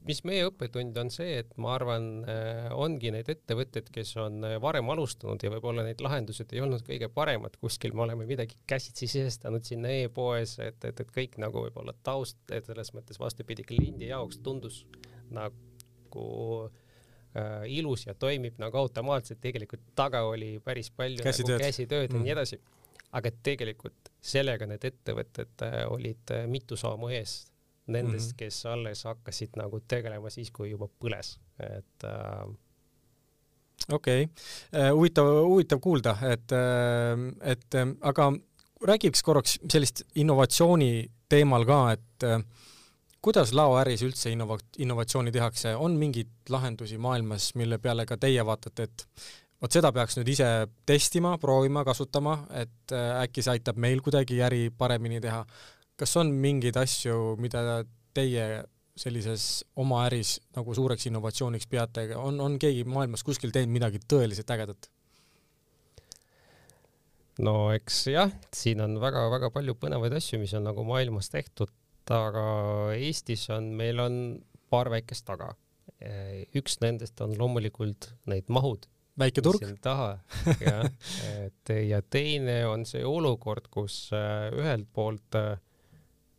mis 0.07 0.21
meie 0.27 0.47
õppetund 0.49 0.97
on 1.01 1.11
see, 1.13 1.39
et 1.43 1.51
ma 1.61 1.75
arvan, 1.77 2.09
äh, 2.29 2.69
ongi 2.77 3.11
neid 3.15 3.29
ettevõtteid, 3.33 3.91
kes 3.95 4.15
on 4.23 4.41
äh, 4.47 4.57
varem 4.63 4.89
alustanud 4.95 5.43
ja 5.43 5.51
võib-olla 5.53 5.85
need 5.87 6.03
lahendused 6.05 6.53
ei 6.55 6.63
olnud 6.65 6.85
kõige 6.87 7.11
paremad, 7.13 7.59
kuskil 7.61 7.97
me 7.97 8.05
oleme 8.07 8.27
midagi 8.29 8.59
käsitsi 8.69 9.09
sisestanud 9.11 9.67
sinna 9.69 9.93
e-poes, 10.05 10.57
et, 10.65 10.81
et, 10.89 11.05
et 11.05 11.15
kõik 11.15 11.39
nagu 11.43 11.65
võib-olla 11.67 11.95
taust, 12.07 12.41
et 12.53 12.69
selles 12.69 12.93
mõttes 12.97 13.21
vastupidi, 13.21 13.67
kliendi 13.69 14.11
jaoks 14.13 14.41
tundus 14.45 14.85
nagu 15.35 16.25
äh, 16.69 17.69
ilus 17.79 18.07
ja 18.09 18.17
toimib 18.17 18.61
nagu 18.63 18.81
automaatselt, 18.81 19.43
tegelikult 19.45 19.93
taga 19.99 20.25
oli 20.31 20.57
päris 20.65 20.93
palju 20.95 21.25
käsitööd, 21.27 21.59
nagu 21.59 21.69
käsitööd 21.69 22.09
mm. 22.09 22.17
ja 22.17 22.25
nii 22.25 22.33
mm. 22.33 22.37
edasi. 22.39 22.63
aga 23.19 23.31
tegelikult 23.43 24.11
sellega 24.21 24.67
need 24.69 24.83
ettevõtted 24.85 25.69
äh, 25.69 25.79
olid 25.91 26.37
mitu 26.49 26.77
sammu 26.77 27.13
ees 27.17 27.41
nendest 27.89 28.31
mm, 28.31 28.33
-hmm. 28.33 28.39
kes 28.39 28.67
alles 28.67 29.05
hakkasid 29.05 29.57
nagu 29.57 29.81
tegelema 29.89 30.31
siis, 30.31 30.51
kui 30.51 30.71
juba 30.71 30.89
põles, 31.01 31.39
et 31.59 32.05
äh, 32.05 32.49
okei 33.93 34.23
okay., 34.23 34.81
äh, 34.81 34.93
huvitav, 34.95 35.27
huvitav 35.45 35.81
kuulda, 35.81 36.17
et, 36.33 36.53
äh, 36.53 37.51
et 37.53 37.75
äh, 37.75 37.89
aga 38.01 38.33
räägiks 38.89 39.23
korraks 39.23 39.59
sellist 39.71 40.03
innovatsiooni 40.15 41.09
teemal 41.29 41.65
ka, 41.67 41.79
et 41.93 42.27
kuidas 43.23 43.51
laoäris 43.53 44.05
üldse 44.07 44.31
innova-, 44.31 44.61
innovatsiooni 44.79 45.33
tehakse, 45.35 45.75
on 45.77 45.97
mingeid 45.99 46.31
lahendusi 46.49 46.99
maailmas, 46.99 47.51
mille 47.59 47.81
peale 47.83 48.07
ka 48.07 48.17
teie 48.17 48.45
vaatate, 48.47 48.87
et 48.87 49.05
vot 49.61 49.75
seda 49.75 49.91
peaks 49.93 50.17
nüüd 50.17 50.31
ise 50.31 50.47
testima, 50.87 51.35
proovima, 51.43 51.83
kasutama, 51.85 52.37
et 52.55 52.95
äkki 52.95 53.43
see 53.43 53.57
aitab 53.59 53.83
meil 53.83 54.01
kuidagi 54.07 54.39
äri 54.47 54.69
paremini 54.71 55.21
teha 55.21 55.43
kas 55.99 56.17
on 56.21 56.31
mingeid 56.33 56.77
asju, 56.79 57.37
mida 57.43 57.83
teie 58.17 58.45
sellises 58.99 59.65
oma 59.79 60.03
äris 60.09 60.37
nagu 60.57 60.75
suureks 60.75 61.07
innovatsiooniks 61.11 61.69
peate, 61.71 62.09
on, 62.19 62.41
on 62.43 62.59
keegi 62.61 62.85
maailmas 62.89 63.25
kuskil 63.27 63.53
teinud 63.55 63.75
midagi 63.75 64.01
tõeliselt 64.11 64.51
ägedat? 64.55 64.91
no 67.45 67.71
eks 67.75 68.01
jah, 68.11 68.33
siin 68.55 68.83
on 68.83 68.99
väga-väga 69.03 69.53
palju 69.55 69.77
põnevaid 69.79 70.17
asju, 70.19 70.41
mis 70.43 70.55
on 70.59 70.67
nagu 70.67 70.85
maailmas 70.87 71.31
tehtud, 71.31 71.71
aga 72.11 72.45
Eestis 72.97 73.47
on, 73.55 73.71
meil 73.79 74.01
on 74.03 74.21
paar 74.73 74.91
väikest 74.93 75.27
taga. 75.29 75.53
üks 76.57 76.79
nendest 76.83 77.21
on 77.25 77.35
loomulikult 77.39 78.13
need 78.31 78.49
mahud. 78.49 78.87
väike 79.19 79.43
turg. 79.43 79.63
taha, 79.83 80.19
jah, 80.63 80.85
et 81.47 81.73
ja 81.89 82.03
teine 82.03 82.61
on 82.67 82.85
see 82.87 83.05
olukord, 83.07 83.71
kus 83.71 84.09
ühelt 84.13 84.91
poolt 84.95 85.39
äh, 85.39 85.57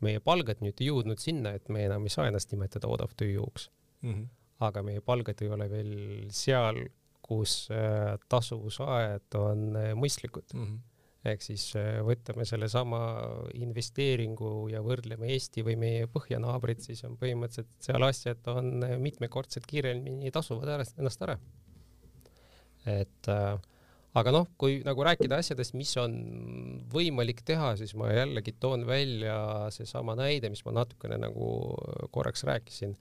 meie 0.06 0.20
palgad 0.24 0.62
nüüd 0.64 0.82
jõudnud 0.84 1.22
sinna, 1.22 1.54
et 1.58 1.70
me 1.70 1.86
enam 1.88 2.06
ei 2.08 2.14
saa 2.14 2.28
ennast 2.30 2.52
nimetada 2.54 2.88
odavtööjõuks 2.92 3.70
mm. 4.02 4.14
-hmm. 4.14 4.28
aga 4.68 4.84
meie 4.84 5.02
palgad 5.02 5.42
ei 5.42 5.50
ole 5.50 5.70
veel 5.72 5.96
seal, 6.32 6.86
kus 7.22 7.68
äh, 7.72 8.16
tasuvusajad 8.30 9.36
on 9.40 9.76
äh, 9.76 9.92
mõistlikud 9.98 10.56
mm. 10.56 10.66
-hmm 10.66 10.86
ehk 11.28 11.44
siis 11.44 11.66
äh, 11.76 12.00
võtame 12.06 12.46
sellesama 12.48 13.00
investeeringu 13.60 14.70
ja 14.72 14.82
võrdleme 14.84 15.28
Eesti 15.34 15.64
või 15.68 15.76
meie 15.80 16.08
põhjanaabrit, 16.12 16.86
siis 16.86 17.04
on 17.08 17.18
põhimõtteliselt 17.20 17.74
seal 17.84 18.06
asjad 18.08 18.48
on 18.54 18.86
mitmekordselt 19.04 19.68
kiiremini 19.68 20.32
tasuvad 20.32 20.72
ennast 20.80 21.26
ära. 21.28 21.38
et 22.88 23.28
äh, 23.28 23.60
aga 24.18 24.32
noh, 24.34 24.48
kui 24.58 24.80
nagu 24.86 25.04
rääkida 25.06 25.38
asjadest, 25.42 25.76
mis 25.78 25.92
on 26.02 26.16
võimalik 26.92 27.44
teha, 27.46 27.76
siis 27.80 27.94
ma 28.00 28.10
jällegi 28.14 28.56
toon 28.60 28.86
välja 28.90 29.70
seesama 29.74 30.16
näide, 30.18 30.50
mis 30.50 30.64
ma 30.66 30.74
natukene 30.80 31.20
nagu 31.22 31.50
korraks 32.14 32.44
rääkisin, 32.50 32.96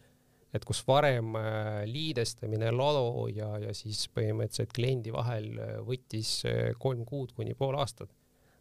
et 0.55 0.64
kus 0.68 0.81
varem 0.88 1.35
äh, 1.37 1.83
liidestamine 1.88 2.71
lado 2.73 3.27
ja, 3.33 3.51
ja 3.61 3.75
siis 3.77 4.07
põhimõtteliselt 4.16 4.73
kliendi 4.77 5.12
vahel 5.12 5.51
äh, 5.61 5.75
võttis 5.85 6.38
äh, 6.49 6.73
kolm 6.81 7.05
kuud 7.09 7.35
kuni 7.37 7.57
pool 7.57 7.77
aastat. 7.81 8.11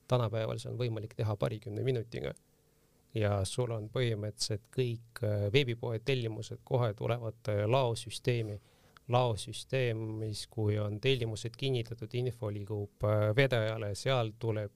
tänapäeval 0.07 0.59
see 0.59 0.71
on 0.71 0.77
võimalik 0.79 1.15
teha 1.15 1.35
paarikümne 1.35 1.83
minutiga. 1.83 2.33
ja 3.13 3.43
sul 3.45 3.71
on 3.71 3.89
põhimõtteliselt 3.89 4.67
kõik 4.71 5.21
veebipoe 5.51 5.99
tellimused 5.99 6.59
kohe 6.63 6.93
tulevad 6.93 7.49
laosüsteemi 7.65 8.59
laosüsteem, 9.13 9.99
mis, 10.21 10.45
kui 10.51 10.77
on 10.81 10.99
tellimused 11.03 11.55
kinnitatud, 11.57 12.13
info 12.19 12.51
liigub 12.53 13.05
äh, 13.07 13.29
vedajale, 13.35 13.93
seal 13.95 14.33
tuleb 14.39 14.75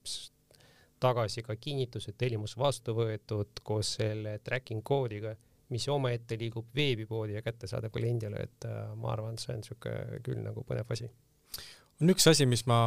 tagasi 1.02 1.42
ka 1.42 1.56
kinnitus, 1.58 2.08
et 2.08 2.18
tellimus 2.18 2.54
vastu 2.58 2.94
võetud 2.96 3.62
koos 3.66 3.96
selle 3.98 4.36
tracking 4.44 4.84
koodiga, 4.86 5.34
mis 5.72 5.88
omaette 5.88 6.36
liigub 6.38 6.68
veebipoodi 6.76 7.34
ja 7.36 7.42
kättesaadav 7.42 7.90
kliendile, 7.94 8.44
et 8.44 8.66
ma 9.00 9.12
arvan, 9.14 9.38
see 9.40 9.54
on 9.54 9.62
niisugune 9.62 10.20
küll 10.24 10.42
nagu 10.44 10.62
põnev 10.68 10.90
asi. 10.92 11.08
on 12.00 12.12
üks 12.12 12.28
asi, 12.28 12.46
mis 12.46 12.66
ma 12.70 12.78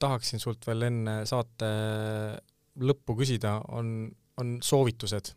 tahaksin 0.00 0.42
sult 0.42 0.66
veel 0.68 0.88
enne 0.88 1.16
saate 1.28 1.70
lõppu 2.80 3.16
küsida, 3.18 3.58
on, 3.76 4.08
on 4.40 4.56
soovitused. 4.62 5.34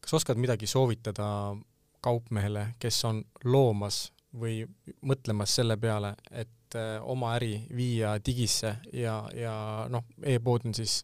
kas 0.00 0.16
oskad 0.20 0.40
midagi 0.40 0.68
soovitada 0.70 1.56
kaupmehele, 2.00 2.74
kes 2.80 3.04
on 3.04 3.24
loomas 3.44 4.06
või 4.38 4.62
mõtlemas 5.02 5.54
selle 5.58 5.76
peale, 5.80 6.14
et 6.30 6.76
äh, 6.78 6.96
oma 7.02 7.34
äri 7.38 7.54
viia 7.76 8.14
digisse 8.26 8.76
ja, 8.92 9.22
ja 9.34 9.54
noh, 9.90 10.06
e-pood 10.22 10.68
on 10.68 10.76
siis 10.76 11.00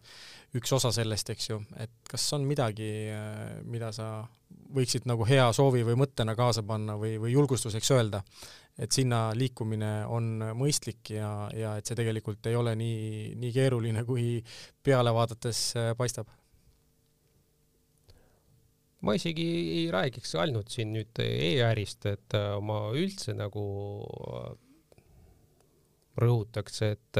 üks 0.56 0.72
osa 0.72 0.92
sellest, 0.94 1.30
eks 1.34 1.50
ju, 1.50 1.60
et 1.82 1.92
kas 2.08 2.26
on 2.36 2.46
midagi, 2.46 2.90
äh, 3.12 3.58
mida 3.66 3.90
sa 3.94 4.26
võiksid 4.76 5.06
nagu 5.10 5.26
hea 5.26 5.46
soovi 5.54 5.82
või 5.86 5.98
mõttena 5.98 6.36
kaasa 6.38 6.62
panna 6.66 6.96
või, 6.98 7.16
või 7.22 7.32
julgustuseks 7.34 7.90
öelda, 7.96 8.22
et 8.78 8.92
sinna 8.92 9.30
liikumine 9.34 9.92
on 10.12 10.50
mõistlik 10.58 11.14
ja, 11.16 11.48
ja 11.54 11.76
et 11.78 11.86
see 11.86 11.98
tegelikult 11.98 12.46
ei 12.46 12.56
ole 12.58 12.76
nii, 12.78 13.36
nii 13.40 13.52
keeruline, 13.54 14.04
kui 14.06 14.42
peale 14.84 15.14
vaadates 15.14 15.68
äh, 15.76 15.94
paistab? 15.98 16.30
Ma 19.06 19.14
isegi 19.16 19.46
ei 19.80 19.84
räägiks 19.94 20.34
ainult 20.42 20.72
siin 20.74 20.92
nüüd 20.96 21.22
e-ärist, 21.22 22.08
et 22.10 22.36
äh, 22.38 22.56
ma 22.62 22.80
üldse 22.96 23.36
nagu 23.38 23.66
äh, 24.02 24.50
rõhutaks, 26.22 26.82
et 26.86 27.18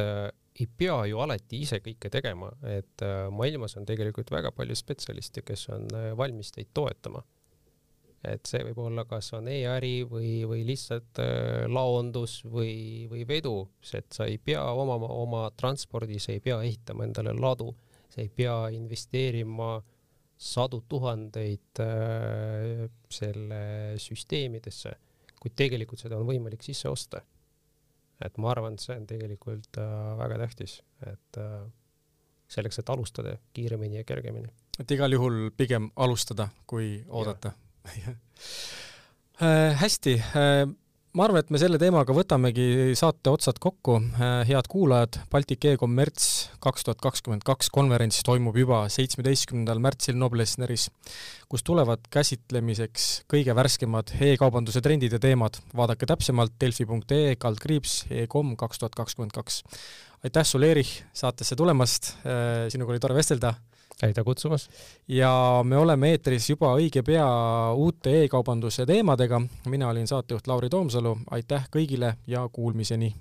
ei 0.56 0.66
pea 0.80 1.02
ju 1.10 1.18
alati 1.20 1.58
ise 1.66 1.82
kõike 1.84 2.08
tegema, 2.08 2.48
et 2.64 3.02
maailmas 3.28 3.76
on 3.76 3.84
tegelikult 3.84 4.30
väga 4.32 4.54
palju 4.56 4.72
spetsialiste, 4.78 5.42
kes 5.44 5.66
on 5.76 5.84
valmis 6.16 6.48
teid 6.54 6.70
toetama. 6.72 7.20
Et 8.26 8.48
see 8.48 8.62
võib 8.66 8.78
olla, 8.88 9.04
kas 9.06 9.28
on 9.36 9.46
e-äri 9.50 10.00
või, 10.08 10.30
või 10.48 10.64
lihtsalt 10.66 11.20
äh, 11.22 11.66
laondus 11.70 12.40
või, 12.48 13.06
või 13.10 13.26
vedu, 13.28 13.68
et 13.94 14.08
sa 14.14 14.26
ei 14.26 14.38
pea 14.42 14.64
omama 14.74 15.10
oma 15.14 15.44
transpordi, 15.58 16.18
sa 16.22 16.32
ei 16.34 16.42
pea 16.42 16.58
ehitama 16.64 17.06
endale 17.06 17.36
ladu, 17.36 17.70
sa 18.10 18.22
ei 18.24 18.30
pea 18.32 18.56
investeerima 18.74 19.76
sadu 20.36 20.82
tuhandeid 20.88 21.80
äh, 21.80 22.84
selle 23.10 23.60
süsteemidesse, 24.02 24.92
kuid 25.40 25.56
tegelikult 25.56 26.02
seda 26.02 26.18
on 26.20 26.28
võimalik 26.28 26.62
sisse 26.64 26.88
osta. 26.88 27.22
et 28.24 28.38
ma 28.40 28.50
arvan, 28.50 28.74
et 28.74 28.80
see 28.80 28.96
on 28.96 29.06
tegelikult 29.06 29.78
äh, 29.80 29.96
väga 30.18 30.38
tähtis, 30.44 30.78
et 31.06 31.40
äh, 31.40 31.60
selleks, 32.48 32.80
et 32.80 32.90
alustada 32.90 33.36
kiiremini 33.52 34.02
ja 34.02 34.04
kergemini. 34.04 34.48
et 34.80 34.90
igal 34.90 35.12
juhul 35.12 35.50
pigem 35.56 35.90
alustada, 35.96 36.48
kui 36.66 37.04
oodata 37.08 37.52
Äh, 39.36 39.76
hästi, 39.76 40.14
äh, 40.14 40.66
ma 41.16 41.24
arvan, 41.24 41.40
et 41.40 41.50
me 41.52 41.58
selle 41.60 41.78
teemaga 41.80 42.12
võtamegi 42.12 42.92
saate 42.98 43.30
otsad 43.32 43.56
kokku. 43.62 43.96
Äh, 44.20 44.42
head 44.50 44.68
kuulajad, 44.68 45.16
Baltic 45.32 45.64
e-kommerts 45.70 46.26
kaks 46.60 46.84
tuhat 46.84 47.00
kakskümmend 47.04 47.44
kaks 47.46 47.70
konverents 47.72 48.20
toimub 48.26 48.58
juba 48.60 48.82
seitsmeteistkümnendal 48.92 49.80
märtsil 49.82 50.18
Noblessneris, 50.20 50.90
kus 51.48 51.64
tulevad 51.64 52.04
käsitlemiseks 52.12 53.06
kõige 53.32 53.56
värskemad 53.56 54.12
e-kaubanduse 54.28 54.82
trendid 54.84 55.16
ja 55.16 55.22
teemad. 55.22 55.56
vaadake 55.76 56.08
täpsemalt 56.10 56.52
delfi.ee 56.60 57.38
kaldkriips 57.40 58.02
e-kom 58.10 58.52
kaks 58.60 58.82
tuhat 58.82 58.98
kakskümmend 58.98 59.32
kaks. 59.32 59.62
aitäh 60.24 60.44
sulle, 60.44 60.70
Erich, 60.74 61.00
saatesse 61.16 61.56
tulemast, 61.56 62.12
sinuga 62.68 62.92
oli 62.92 63.00
tore 63.00 63.16
vestelda 63.16 63.54
aitäh 64.02 64.24
kutsumast! 64.24 64.70
ja 65.08 65.60
me 65.64 65.76
oleme 65.76 66.10
eetris 66.10 66.50
juba 66.50 66.74
õige 66.76 67.02
pea 67.02 67.28
uute 67.74 68.22
e-kaubanduse 68.24 68.86
teemadega, 68.86 69.40
mina 69.66 69.88
olin 69.88 70.06
saatejuht 70.06 70.46
Lauri 70.46 70.70
Toomsalu, 70.70 71.16
aitäh 71.30 71.68
kõigile 71.72 72.16
ja 72.26 72.48
kuulmiseni! 72.52 73.14